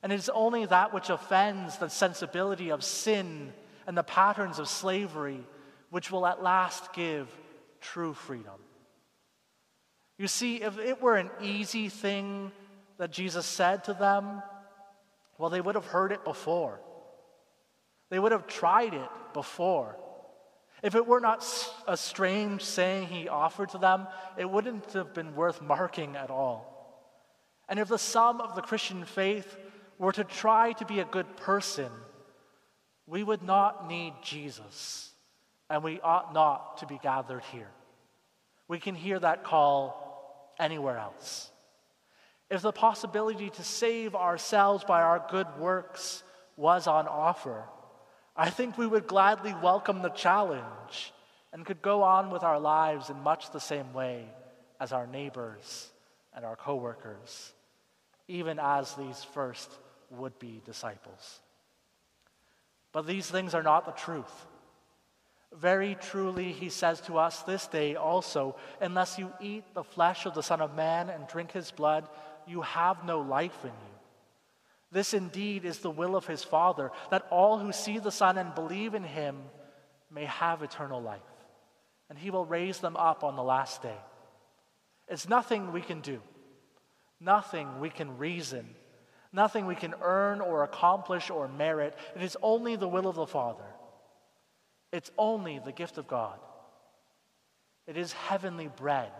And 0.02 0.12
it 0.12 0.16
is 0.16 0.28
only 0.28 0.66
that 0.66 0.92
which 0.92 1.08
offends 1.08 1.78
the 1.78 1.88
sensibility 1.88 2.70
of 2.70 2.84
sin 2.84 3.52
and 3.86 3.96
the 3.96 4.02
patterns 4.02 4.58
of 4.58 4.68
slavery 4.68 5.42
which 5.90 6.10
will 6.10 6.26
at 6.26 6.42
last 6.42 6.92
give 6.92 7.28
true 7.80 8.12
freedom. 8.12 8.60
You 10.18 10.28
see, 10.28 10.62
if 10.62 10.78
it 10.78 11.00
were 11.00 11.16
an 11.16 11.30
easy 11.40 11.88
thing 11.88 12.52
that 12.98 13.10
Jesus 13.10 13.46
said 13.46 13.84
to 13.84 13.94
them? 13.94 14.42
Well, 15.38 15.50
they 15.50 15.60
would 15.60 15.74
have 15.74 15.86
heard 15.86 16.12
it 16.12 16.24
before. 16.24 16.80
They 18.10 18.18
would 18.18 18.32
have 18.32 18.46
tried 18.46 18.94
it 18.94 19.08
before. 19.32 19.96
If 20.84 20.94
it 20.94 21.06
were 21.06 21.18
not 21.18 21.42
a 21.88 21.96
strange 21.96 22.60
saying 22.62 23.06
he 23.06 23.26
offered 23.26 23.70
to 23.70 23.78
them, 23.78 24.06
it 24.36 24.44
wouldn't 24.44 24.92
have 24.92 25.14
been 25.14 25.34
worth 25.34 25.62
marking 25.62 26.14
at 26.14 26.28
all. 26.28 26.70
And 27.70 27.78
if 27.78 27.88
the 27.88 27.96
sum 27.98 28.42
of 28.42 28.54
the 28.54 28.60
Christian 28.60 29.06
faith 29.06 29.56
were 29.98 30.12
to 30.12 30.24
try 30.24 30.72
to 30.72 30.84
be 30.84 31.00
a 31.00 31.06
good 31.06 31.38
person, 31.38 31.90
we 33.06 33.22
would 33.22 33.42
not 33.42 33.88
need 33.88 34.12
Jesus, 34.22 35.10
and 35.70 35.82
we 35.82 36.02
ought 36.02 36.34
not 36.34 36.76
to 36.78 36.86
be 36.86 37.00
gathered 37.02 37.44
here. 37.50 37.70
We 38.68 38.78
can 38.78 38.94
hear 38.94 39.18
that 39.18 39.42
call 39.42 40.52
anywhere 40.60 40.98
else. 40.98 41.50
If 42.50 42.60
the 42.60 42.72
possibility 42.72 43.48
to 43.48 43.64
save 43.64 44.14
ourselves 44.14 44.84
by 44.84 45.00
our 45.00 45.24
good 45.30 45.46
works 45.58 46.22
was 46.58 46.86
on 46.86 47.08
offer, 47.08 47.64
I 48.36 48.50
think 48.50 48.76
we 48.76 48.86
would 48.86 49.06
gladly 49.06 49.54
welcome 49.62 50.02
the 50.02 50.08
challenge 50.08 51.12
and 51.52 51.64
could 51.64 51.80
go 51.82 52.02
on 52.02 52.30
with 52.30 52.42
our 52.42 52.58
lives 52.58 53.08
in 53.08 53.20
much 53.20 53.50
the 53.52 53.60
same 53.60 53.92
way 53.92 54.26
as 54.80 54.92
our 54.92 55.06
neighbors 55.06 55.88
and 56.34 56.44
our 56.44 56.56
coworkers, 56.56 57.52
even 58.26 58.58
as 58.58 58.94
these 58.94 59.22
first 59.22 59.70
would 60.10 60.36
be 60.40 60.60
disciples. 60.64 61.40
But 62.90 63.06
these 63.06 63.30
things 63.30 63.54
are 63.54 63.62
not 63.62 63.86
the 63.86 63.92
truth. 63.92 64.46
Very 65.52 65.96
truly, 66.00 66.50
he 66.50 66.68
says 66.70 67.00
to 67.02 67.18
us 67.18 67.42
this 67.42 67.68
day 67.68 67.94
also, 67.94 68.56
unless 68.80 69.16
you 69.16 69.32
eat 69.40 69.62
the 69.74 69.84
flesh 69.84 70.26
of 70.26 70.34
the 70.34 70.42
Son 70.42 70.60
of 70.60 70.74
Man 70.74 71.08
and 71.08 71.28
drink 71.28 71.52
his 71.52 71.70
blood, 71.70 72.08
you 72.48 72.62
have 72.62 73.04
no 73.04 73.20
life 73.20 73.58
in 73.62 73.70
you. 73.70 73.93
This 74.94 75.12
indeed 75.12 75.64
is 75.64 75.78
the 75.80 75.90
will 75.90 76.14
of 76.14 76.28
his 76.28 76.44
Father, 76.44 76.92
that 77.10 77.26
all 77.28 77.58
who 77.58 77.72
see 77.72 77.98
the 77.98 78.12
Son 78.12 78.38
and 78.38 78.54
believe 78.54 78.94
in 78.94 79.02
him 79.02 79.42
may 80.08 80.24
have 80.26 80.62
eternal 80.62 81.02
life, 81.02 81.20
and 82.08 82.16
he 82.16 82.30
will 82.30 82.46
raise 82.46 82.78
them 82.78 82.96
up 82.96 83.24
on 83.24 83.34
the 83.34 83.42
last 83.42 83.82
day. 83.82 83.98
It's 85.08 85.28
nothing 85.28 85.72
we 85.72 85.80
can 85.80 86.00
do, 86.00 86.20
nothing 87.18 87.80
we 87.80 87.90
can 87.90 88.18
reason, 88.18 88.68
nothing 89.32 89.66
we 89.66 89.74
can 89.74 89.96
earn 90.00 90.40
or 90.40 90.62
accomplish 90.62 91.28
or 91.28 91.48
merit. 91.48 91.98
It 92.14 92.22
is 92.22 92.36
only 92.40 92.76
the 92.76 92.88
will 92.88 93.08
of 93.08 93.16
the 93.16 93.26
Father. 93.26 93.66
It's 94.92 95.10
only 95.18 95.58
the 95.58 95.72
gift 95.72 95.98
of 95.98 96.06
God. 96.06 96.38
It 97.88 97.96
is 97.96 98.12
heavenly 98.12 98.68
bread 98.68 99.10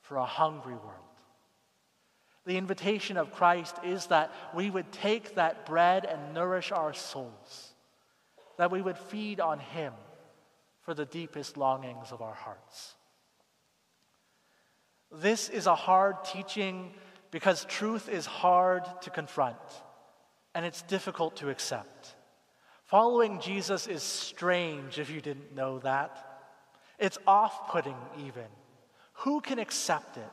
for 0.00 0.16
a 0.16 0.24
hungry 0.24 0.74
world. 0.74 1.05
The 2.46 2.56
invitation 2.56 3.16
of 3.16 3.32
Christ 3.32 3.76
is 3.84 4.06
that 4.06 4.32
we 4.54 4.70
would 4.70 4.92
take 4.92 5.34
that 5.34 5.66
bread 5.66 6.04
and 6.04 6.32
nourish 6.32 6.70
our 6.70 6.94
souls, 6.94 7.74
that 8.56 8.70
we 8.70 8.80
would 8.80 8.96
feed 8.96 9.40
on 9.40 9.58
Him 9.58 9.92
for 10.82 10.94
the 10.94 11.04
deepest 11.04 11.56
longings 11.56 12.12
of 12.12 12.22
our 12.22 12.34
hearts. 12.34 12.94
This 15.10 15.48
is 15.48 15.66
a 15.66 15.74
hard 15.74 16.24
teaching 16.24 16.92
because 17.32 17.64
truth 17.64 18.08
is 18.08 18.26
hard 18.26 18.84
to 19.02 19.10
confront 19.10 19.56
and 20.54 20.64
it's 20.64 20.82
difficult 20.82 21.36
to 21.36 21.50
accept. 21.50 22.14
Following 22.84 23.40
Jesus 23.40 23.88
is 23.88 24.04
strange 24.04 25.00
if 25.00 25.10
you 25.10 25.20
didn't 25.20 25.54
know 25.54 25.80
that. 25.80 26.44
It's 26.98 27.18
off 27.26 27.68
putting, 27.70 27.96
even. 28.18 28.46
Who 29.14 29.40
can 29.40 29.58
accept 29.58 30.16
it? 30.16 30.30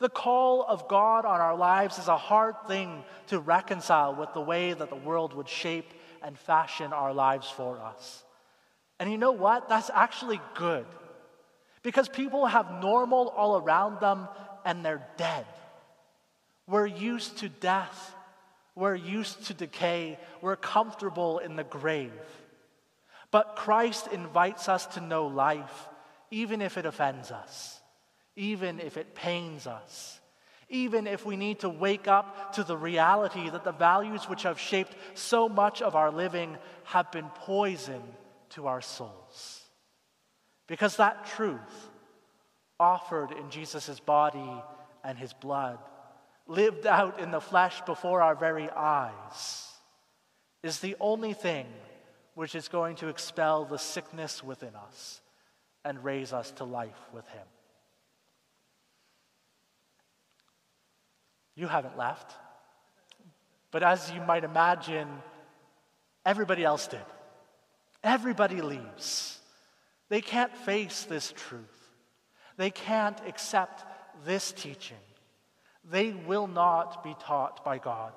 The 0.00 0.08
call 0.08 0.64
of 0.66 0.88
God 0.88 1.24
on 1.24 1.40
our 1.40 1.56
lives 1.56 1.98
is 1.98 2.08
a 2.08 2.16
hard 2.16 2.56
thing 2.66 3.04
to 3.28 3.38
reconcile 3.38 4.14
with 4.14 4.32
the 4.32 4.40
way 4.40 4.72
that 4.72 4.90
the 4.90 4.96
world 4.96 5.34
would 5.34 5.48
shape 5.48 5.92
and 6.22 6.38
fashion 6.38 6.92
our 6.92 7.14
lives 7.14 7.48
for 7.48 7.78
us. 7.78 8.24
And 8.98 9.10
you 9.10 9.18
know 9.18 9.32
what? 9.32 9.68
That's 9.68 9.90
actually 9.92 10.40
good. 10.54 10.86
Because 11.82 12.08
people 12.08 12.46
have 12.46 12.82
normal 12.82 13.28
all 13.28 13.56
around 13.56 14.00
them 14.00 14.28
and 14.64 14.84
they're 14.84 15.06
dead. 15.16 15.46
We're 16.66 16.86
used 16.86 17.38
to 17.38 17.48
death. 17.48 18.14
We're 18.74 18.94
used 18.94 19.46
to 19.46 19.54
decay. 19.54 20.18
We're 20.40 20.56
comfortable 20.56 21.38
in 21.38 21.56
the 21.56 21.64
grave. 21.64 22.12
But 23.30 23.56
Christ 23.56 24.08
invites 24.08 24.68
us 24.68 24.86
to 24.86 25.00
know 25.00 25.26
life, 25.26 25.88
even 26.30 26.62
if 26.62 26.78
it 26.78 26.86
offends 26.86 27.30
us, 27.30 27.79
even 28.36 28.80
if 28.80 28.96
it 28.96 29.14
pains 29.14 29.66
us, 29.66 30.20
even 30.68 31.06
if 31.06 31.26
we 31.26 31.36
need 31.36 31.60
to 31.60 31.68
wake 31.68 32.06
up 32.06 32.54
to 32.54 32.64
the 32.64 32.76
reality 32.76 33.50
that 33.50 33.64
the 33.64 33.72
values 33.72 34.28
which 34.28 34.44
have 34.44 34.58
shaped 34.58 34.94
so 35.14 35.48
much 35.48 35.82
of 35.82 35.96
our 35.96 36.10
living 36.10 36.56
have 36.84 37.10
been 37.10 37.28
poison 37.34 38.02
to 38.50 38.66
our 38.66 38.80
souls. 38.80 39.62
Because 40.68 40.96
that 40.96 41.26
truth, 41.26 41.58
offered 42.78 43.32
in 43.32 43.50
Jesus' 43.50 44.00
body 44.00 44.62
and 45.02 45.18
his 45.18 45.32
blood, 45.32 45.78
lived 46.46 46.86
out 46.86 47.20
in 47.20 47.30
the 47.30 47.40
flesh 47.40 47.80
before 47.82 48.22
our 48.22 48.34
very 48.34 48.70
eyes, 48.70 49.68
is 50.62 50.80
the 50.80 50.96
only 51.00 51.32
thing 51.32 51.66
which 52.34 52.54
is 52.54 52.68
going 52.68 52.96
to 52.96 53.08
expel 53.08 53.64
the 53.64 53.78
sickness 53.78 54.42
within 54.42 54.74
us 54.74 55.20
and 55.84 56.04
raise 56.04 56.32
us 56.32 56.50
to 56.52 56.64
life 56.64 57.00
with 57.12 57.26
him. 57.28 57.46
You 61.60 61.68
haven't 61.68 61.98
left, 61.98 62.32
but 63.70 63.82
as 63.82 64.10
you 64.12 64.22
might 64.22 64.44
imagine, 64.44 65.08
everybody 66.24 66.64
else 66.64 66.86
did. 66.86 67.04
Everybody 68.02 68.62
leaves. 68.62 69.38
They 70.08 70.22
can't 70.22 70.56
face 70.56 71.02
this 71.04 71.34
truth. 71.36 71.92
They 72.56 72.70
can't 72.70 73.20
accept 73.28 73.84
this 74.24 74.52
teaching. 74.52 75.04
They 75.84 76.12
will 76.12 76.46
not 76.46 77.04
be 77.04 77.14
taught 77.20 77.62
by 77.62 77.76
God. 77.76 78.14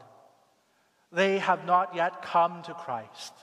They 1.12 1.40
have 1.40 1.66
not 1.66 1.94
yet 1.94 2.22
come 2.22 2.62
to 2.62 2.74
Christ 2.74 3.34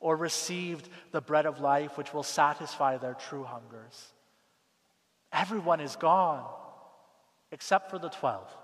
or 0.00 0.16
received 0.16 0.86
the 1.12 1.22
bread 1.22 1.46
of 1.46 1.60
life 1.60 1.96
which 1.96 2.12
will 2.12 2.22
satisfy 2.22 2.98
their 2.98 3.14
true 3.14 3.44
hungers. 3.44 4.12
Everyone 5.32 5.80
is 5.80 5.96
gone 5.96 6.44
except 7.50 7.90
for 7.90 7.98
the 7.98 8.10
twelve. 8.10 8.54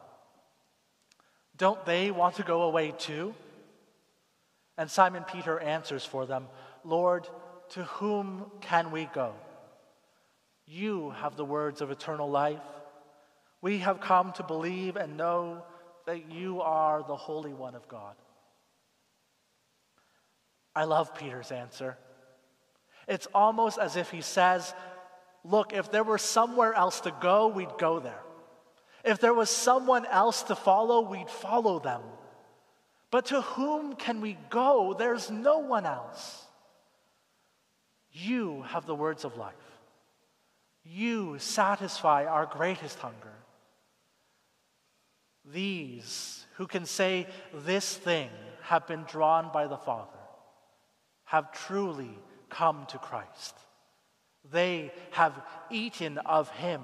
Don't 1.62 1.87
they 1.87 2.11
want 2.11 2.35
to 2.35 2.42
go 2.42 2.62
away 2.62 2.90
too? 2.90 3.37
And 4.77 4.90
Simon 4.90 5.22
Peter 5.22 5.61
answers 5.61 6.05
for 6.05 6.27
them 6.27 6.48
Lord, 6.83 7.29
to 7.75 7.85
whom 7.85 8.51
can 8.61 8.90
we 8.90 9.09
go? 9.14 9.35
You 10.66 11.11
have 11.11 11.37
the 11.37 11.44
words 11.44 11.81
of 11.81 11.92
eternal 11.92 12.29
life. 12.29 12.59
We 13.61 13.79
have 13.79 14.01
come 14.01 14.33
to 14.33 14.42
believe 14.42 14.96
and 14.96 15.16
know 15.16 15.62
that 16.07 16.33
you 16.33 16.61
are 16.62 17.05
the 17.07 17.14
Holy 17.14 17.55
One 17.55 17.77
of 17.77 17.87
God. 17.87 18.16
I 20.75 20.83
love 20.83 21.14
Peter's 21.14 21.53
answer. 21.53 21.96
It's 23.07 23.29
almost 23.33 23.79
as 23.79 23.94
if 23.94 24.11
he 24.11 24.20
says, 24.20 24.75
Look, 25.44 25.72
if 25.72 25.92
there 25.92 26.03
were 26.03 26.18
somewhere 26.18 26.75
else 26.75 27.03
to 27.03 27.14
go, 27.20 27.46
we'd 27.46 27.79
go 27.79 28.01
there. 28.01 28.25
If 29.05 29.19
there 29.21 29.35
was 29.35 29.51
someone 29.51 30.07
else 30.07 30.43
to 30.45 30.55
follow, 30.55 31.01
we'd 31.01 31.31
follow 31.31 31.79
them. 31.79 32.03
But 33.11 33.27
to 33.27 33.43
whom 33.43 33.95
can 33.95 34.21
we 34.21 34.38
go? 34.49 34.95
There's 34.99 35.31
no 35.31 35.59
one 35.59 35.87
else. 35.87 36.47
You 38.12 38.62
have 38.62 38.87
the 38.87 38.95
words 38.95 39.25
of 39.25 39.37
life. 39.37 39.55
You 40.85 41.38
satisfy 41.38 42.25
our 42.25 42.47
greatest 42.47 42.99
hunger. 42.99 43.33
These 45.45 46.47
who 46.55 46.67
can 46.67 46.87
say 46.87 47.27
this 47.53 47.97
thing 47.97 48.31
have 48.62 48.87
been 48.87 49.05
drawn 49.05 49.51
by 49.53 49.67
the 49.67 49.77
Father, 49.77 50.11
have 51.25 51.53
truly 51.53 52.19
come 52.49 52.87
to 52.87 52.99
Christ. 52.99 53.57
They 54.51 54.93
have 55.12 55.41
eaten 55.71 56.19
of 56.19 56.49
Him. 56.51 56.83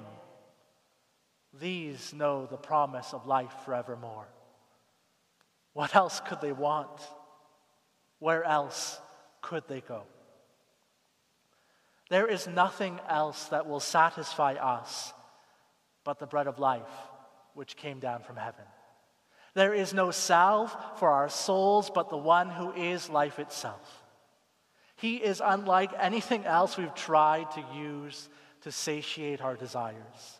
These 1.52 2.12
know 2.12 2.46
the 2.46 2.56
promise 2.56 3.14
of 3.14 3.26
life 3.26 3.52
forevermore. 3.64 4.28
What 5.72 5.94
else 5.94 6.20
could 6.20 6.40
they 6.40 6.52
want? 6.52 7.00
Where 8.18 8.44
else 8.44 9.00
could 9.42 9.64
they 9.68 9.80
go? 9.80 10.02
There 12.10 12.26
is 12.26 12.46
nothing 12.46 13.00
else 13.08 13.44
that 13.46 13.68
will 13.68 13.80
satisfy 13.80 14.54
us 14.54 15.12
but 16.04 16.18
the 16.18 16.26
bread 16.26 16.46
of 16.46 16.58
life 16.58 16.82
which 17.54 17.76
came 17.76 18.00
down 18.00 18.22
from 18.22 18.36
heaven. 18.36 18.64
There 19.54 19.74
is 19.74 19.92
no 19.92 20.10
salve 20.10 20.74
for 20.96 21.10
our 21.10 21.28
souls 21.28 21.90
but 21.94 22.10
the 22.10 22.16
one 22.16 22.48
who 22.48 22.72
is 22.72 23.10
life 23.10 23.38
itself. 23.38 24.04
He 24.96 25.16
is 25.16 25.42
unlike 25.44 25.92
anything 25.98 26.44
else 26.44 26.76
we've 26.76 26.94
tried 26.94 27.50
to 27.52 27.64
use 27.74 28.28
to 28.62 28.72
satiate 28.72 29.40
our 29.40 29.54
desires, 29.54 30.37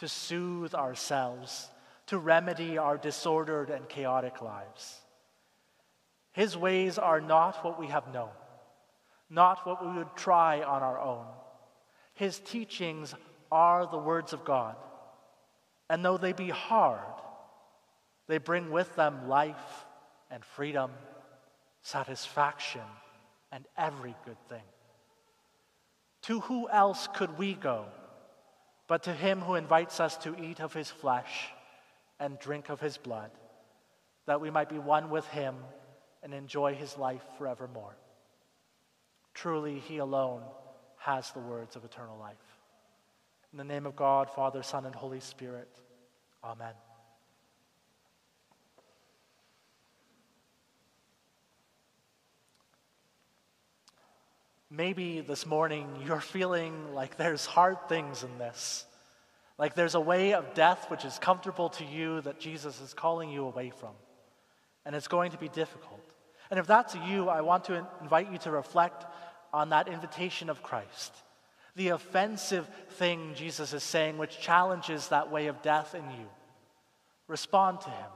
to 0.00 0.08
soothe 0.08 0.74
ourselves, 0.74 1.70
to 2.06 2.18
remedy 2.18 2.76
our 2.76 2.98
disordered 2.98 3.70
and 3.70 3.88
chaotic 3.88 4.42
lives. 4.42 5.00
His 6.32 6.56
ways 6.56 6.98
are 6.98 7.20
not 7.20 7.64
what 7.64 7.78
we 7.78 7.86
have 7.86 8.12
known 8.12 8.30
not 9.30 9.64
what 9.64 9.84
we 9.84 9.96
would 9.96 10.16
try 10.16 10.60
on 10.60 10.82
our 10.82 11.00
own. 11.00 11.24
His 12.14 12.40
teachings 12.40 13.14
are 13.50 13.86
the 13.86 13.98
words 13.98 14.32
of 14.32 14.44
God. 14.44 14.74
And 15.88 16.04
though 16.04 16.18
they 16.18 16.32
be 16.32 16.50
hard, 16.50 17.00
they 18.26 18.38
bring 18.38 18.70
with 18.70 18.94
them 18.96 19.28
life 19.28 19.86
and 20.30 20.44
freedom, 20.44 20.90
satisfaction, 21.82 22.82
and 23.52 23.64
every 23.78 24.14
good 24.24 24.36
thing. 24.48 24.62
To 26.22 26.40
who 26.40 26.68
else 26.68 27.08
could 27.14 27.38
we 27.38 27.54
go 27.54 27.86
but 28.90 29.04
to 29.04 29.12
him 29.12 29.40
who 29.40 29.54
invites 29.54 30.00
us 30.00 30.16
to 30.16 30.36
eat 30.42 30.58
of 30.58 30.74
his 30.74 30.90
flesh 30.90 31.52
and 32.18 32.36
drink 32.40 32.70
of 32.70 32.80
his 32.80 32.98
blood, 32.98 33.30
that 34.26 34.40
we 34.40 34.50
might 34.50 34.68
be 34.68 34.80
one 34.80 35.10
with 35.10 35.24
him 35.28 35.54
and 36.24 36.34
enjoy 36.34 36.74
his 36.74 36.98
life 36.98 37.22
forevermore? 37.38 37.96
Truly, 39.32 39.78
He 39.78 39.98
alone 39.98 40.42
has 40.98 41.30
the 41.30 41.38
words 41.38 41.76
of 41.76 41.84
eternal 41.84 42.18
life. 42.18 42.34
In 43.52 43.58
the 43.58 43.64
name 43.64 43.86
of 43.86 43.94
God, 43.94 44.28
Father, 44.28 44.64
Son, 44.64 44.84
and 44.84 44.94
Holy 44.94 45.20
Spirit, 45.20 45.68
Amen. 46.42 46.74
Maybe 54.72 55.20
this 55.20 55.46
morning 55.46 55.88
you're 56.06 56.20
feeling 56.20 56.94
like 56.94 57.16
there's 57.16 57.44
hard 57.44 57.88
things 57.88 58.22
in 58.22 58.38
this. 58.38 58.86
Like 59.58 59.74
there's 59.74 59.96
a 59.96 60.00
way 60.00 60.32
of 60.34 60.54
death 60.54 60.88
which 60.90 61.04
is 61.04 61.18
comfortable 61.18 61.70
to 61.70 61.84
you 61.84 62.20
that 62.20 62.38
Jesus 62.38 62.80
is 62.80 62.94
calling 62.94 63.30
you 63.30 63.44
away 63.44 63.70
from. 63.70 63.90
And 64.86 64.94
it's 64.94 65.08
going 65.08 65.32
to 65.32 65.38
be 65.38 65.48
difficult. 65.48 66.00
And 66.50 66.60
if 66.60 66.68
that's 66.68 66.94
you, 66.94 67.28
I 67.28 67.40
want 67.40 67.64
to 67.64 67.84
invite 68.00 68.30
you 68.30 68.38
to 68.38 68.52
reflect 68.52 69.04
on 69.52 69.70
that 69.70 69.88
invitation 69.88 70.48
of 70.48 70.62
Christ. 70.62 71.12
The 71.74 71.88
offensive 71.88 72.68
thing 72.90 73.32
Jesus 73.34 73.72
is 73.72 73.82
saying, 73.82 74.18
which 74.18 74.40
challenges 74.40 75.08
that 75.08 75.32
way 75.32 75.48
of 75.48 75.62
death 75.62 75.96
in 75.96 76.04
you. 76.04 76.26
Respond 77.26 77.80
to 77.82 77.90
Him, 77.90 78.10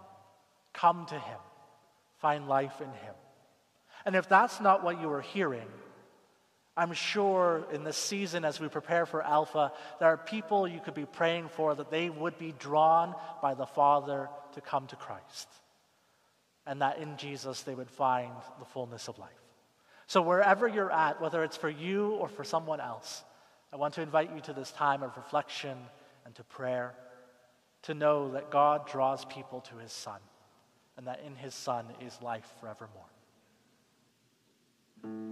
come 0.72 1.06
to 1.06 1.14
Him, 1.14 1.38
find 2.18 2.48
life 2.48 2.80
in 2.80 2.88
Him. 2.88 3.14
And 4.06 4.14
if 4.14 4.28
that's 4.28 4.60
not 4.60 4.84
what 4.84 5.00
you 5.00 5.10
are 5.12 5.20
hearing, 5.20 5.68
I'm 6.76 6.92
sure 6.92 7.64
in 7.72 7.84
this 7.84 7.96
season, 7.96 8.44
as 8.44 8.58
we 8.58 8.68
prepare 8.68 9.06
for 9.06 9.22
Alpha, 9.22 9.72
there 10.00 10.08
are 10.08 10.16
people 10.16 10.66
you 10.66 10.80
could 10.80 10.94
be 10.94 11.06
praying 11.06 11.48
for 11.48 11.74
that 11.74 11.90
they 11.90 12.10
would 12.10 12.36
be 12.36 12.52
drawn 12.58 13.14
by 13.40 13.54
the 13.54 13.66
Father 13.66 14.28
to 14.54 14.60
come 14.60 14.86
to 14.88 14.96
Christ. 14.96 15.48
And 16.66 16.82
that 16.82 16.98
in 16.98 17.16
Jesus 17.16 17.62
they 17.62 17.74
would 17.74 17.90
find 17.90 18.32
the 18.58 18.64
fullness 18.64 19.06
of 19.06 19.18
life. 19.18 19.30
So, 20.06 20.20
wherever 20.20 20.66
you're 20.66 20.92
at, 20.92 21.20
whether 21.20 21.44
it's 21.44 21.56
for 21.56 21.70
you 21.70 22.10
or 22.12 22.28
for 22.28 22.44
someone 22.44 22.80
else, 22.80 23.22
I 23.72 23.76
want 23.76 23.94
to 23.94 24.02
invite 24.02 24.34
you 24.34 24.40
to 24.42 24.52
this 24.52 24.72
time 24.72 25.02
of 25.02 25.16
reflection 25.16 25.78
and 26.26 26.34
to 26.34 26.44
prayer 26.44 26.94
to 27.82 27.94
know 27.94 28.32
that 28.32 28.50
God 28.50 28.88
draws 28.88 29.24
people 29.24 29.60
to 29.62 29.76
his 29.76 29.92
Son 29.92 30.18
and 30.96 31.06
that 31.06 31.20
in 31.24 31.36
his 31.36 31.54
Son 31.54 31.86
is 32.00 32.20
life 32.22 32.46
forevermore. 32.60 33.04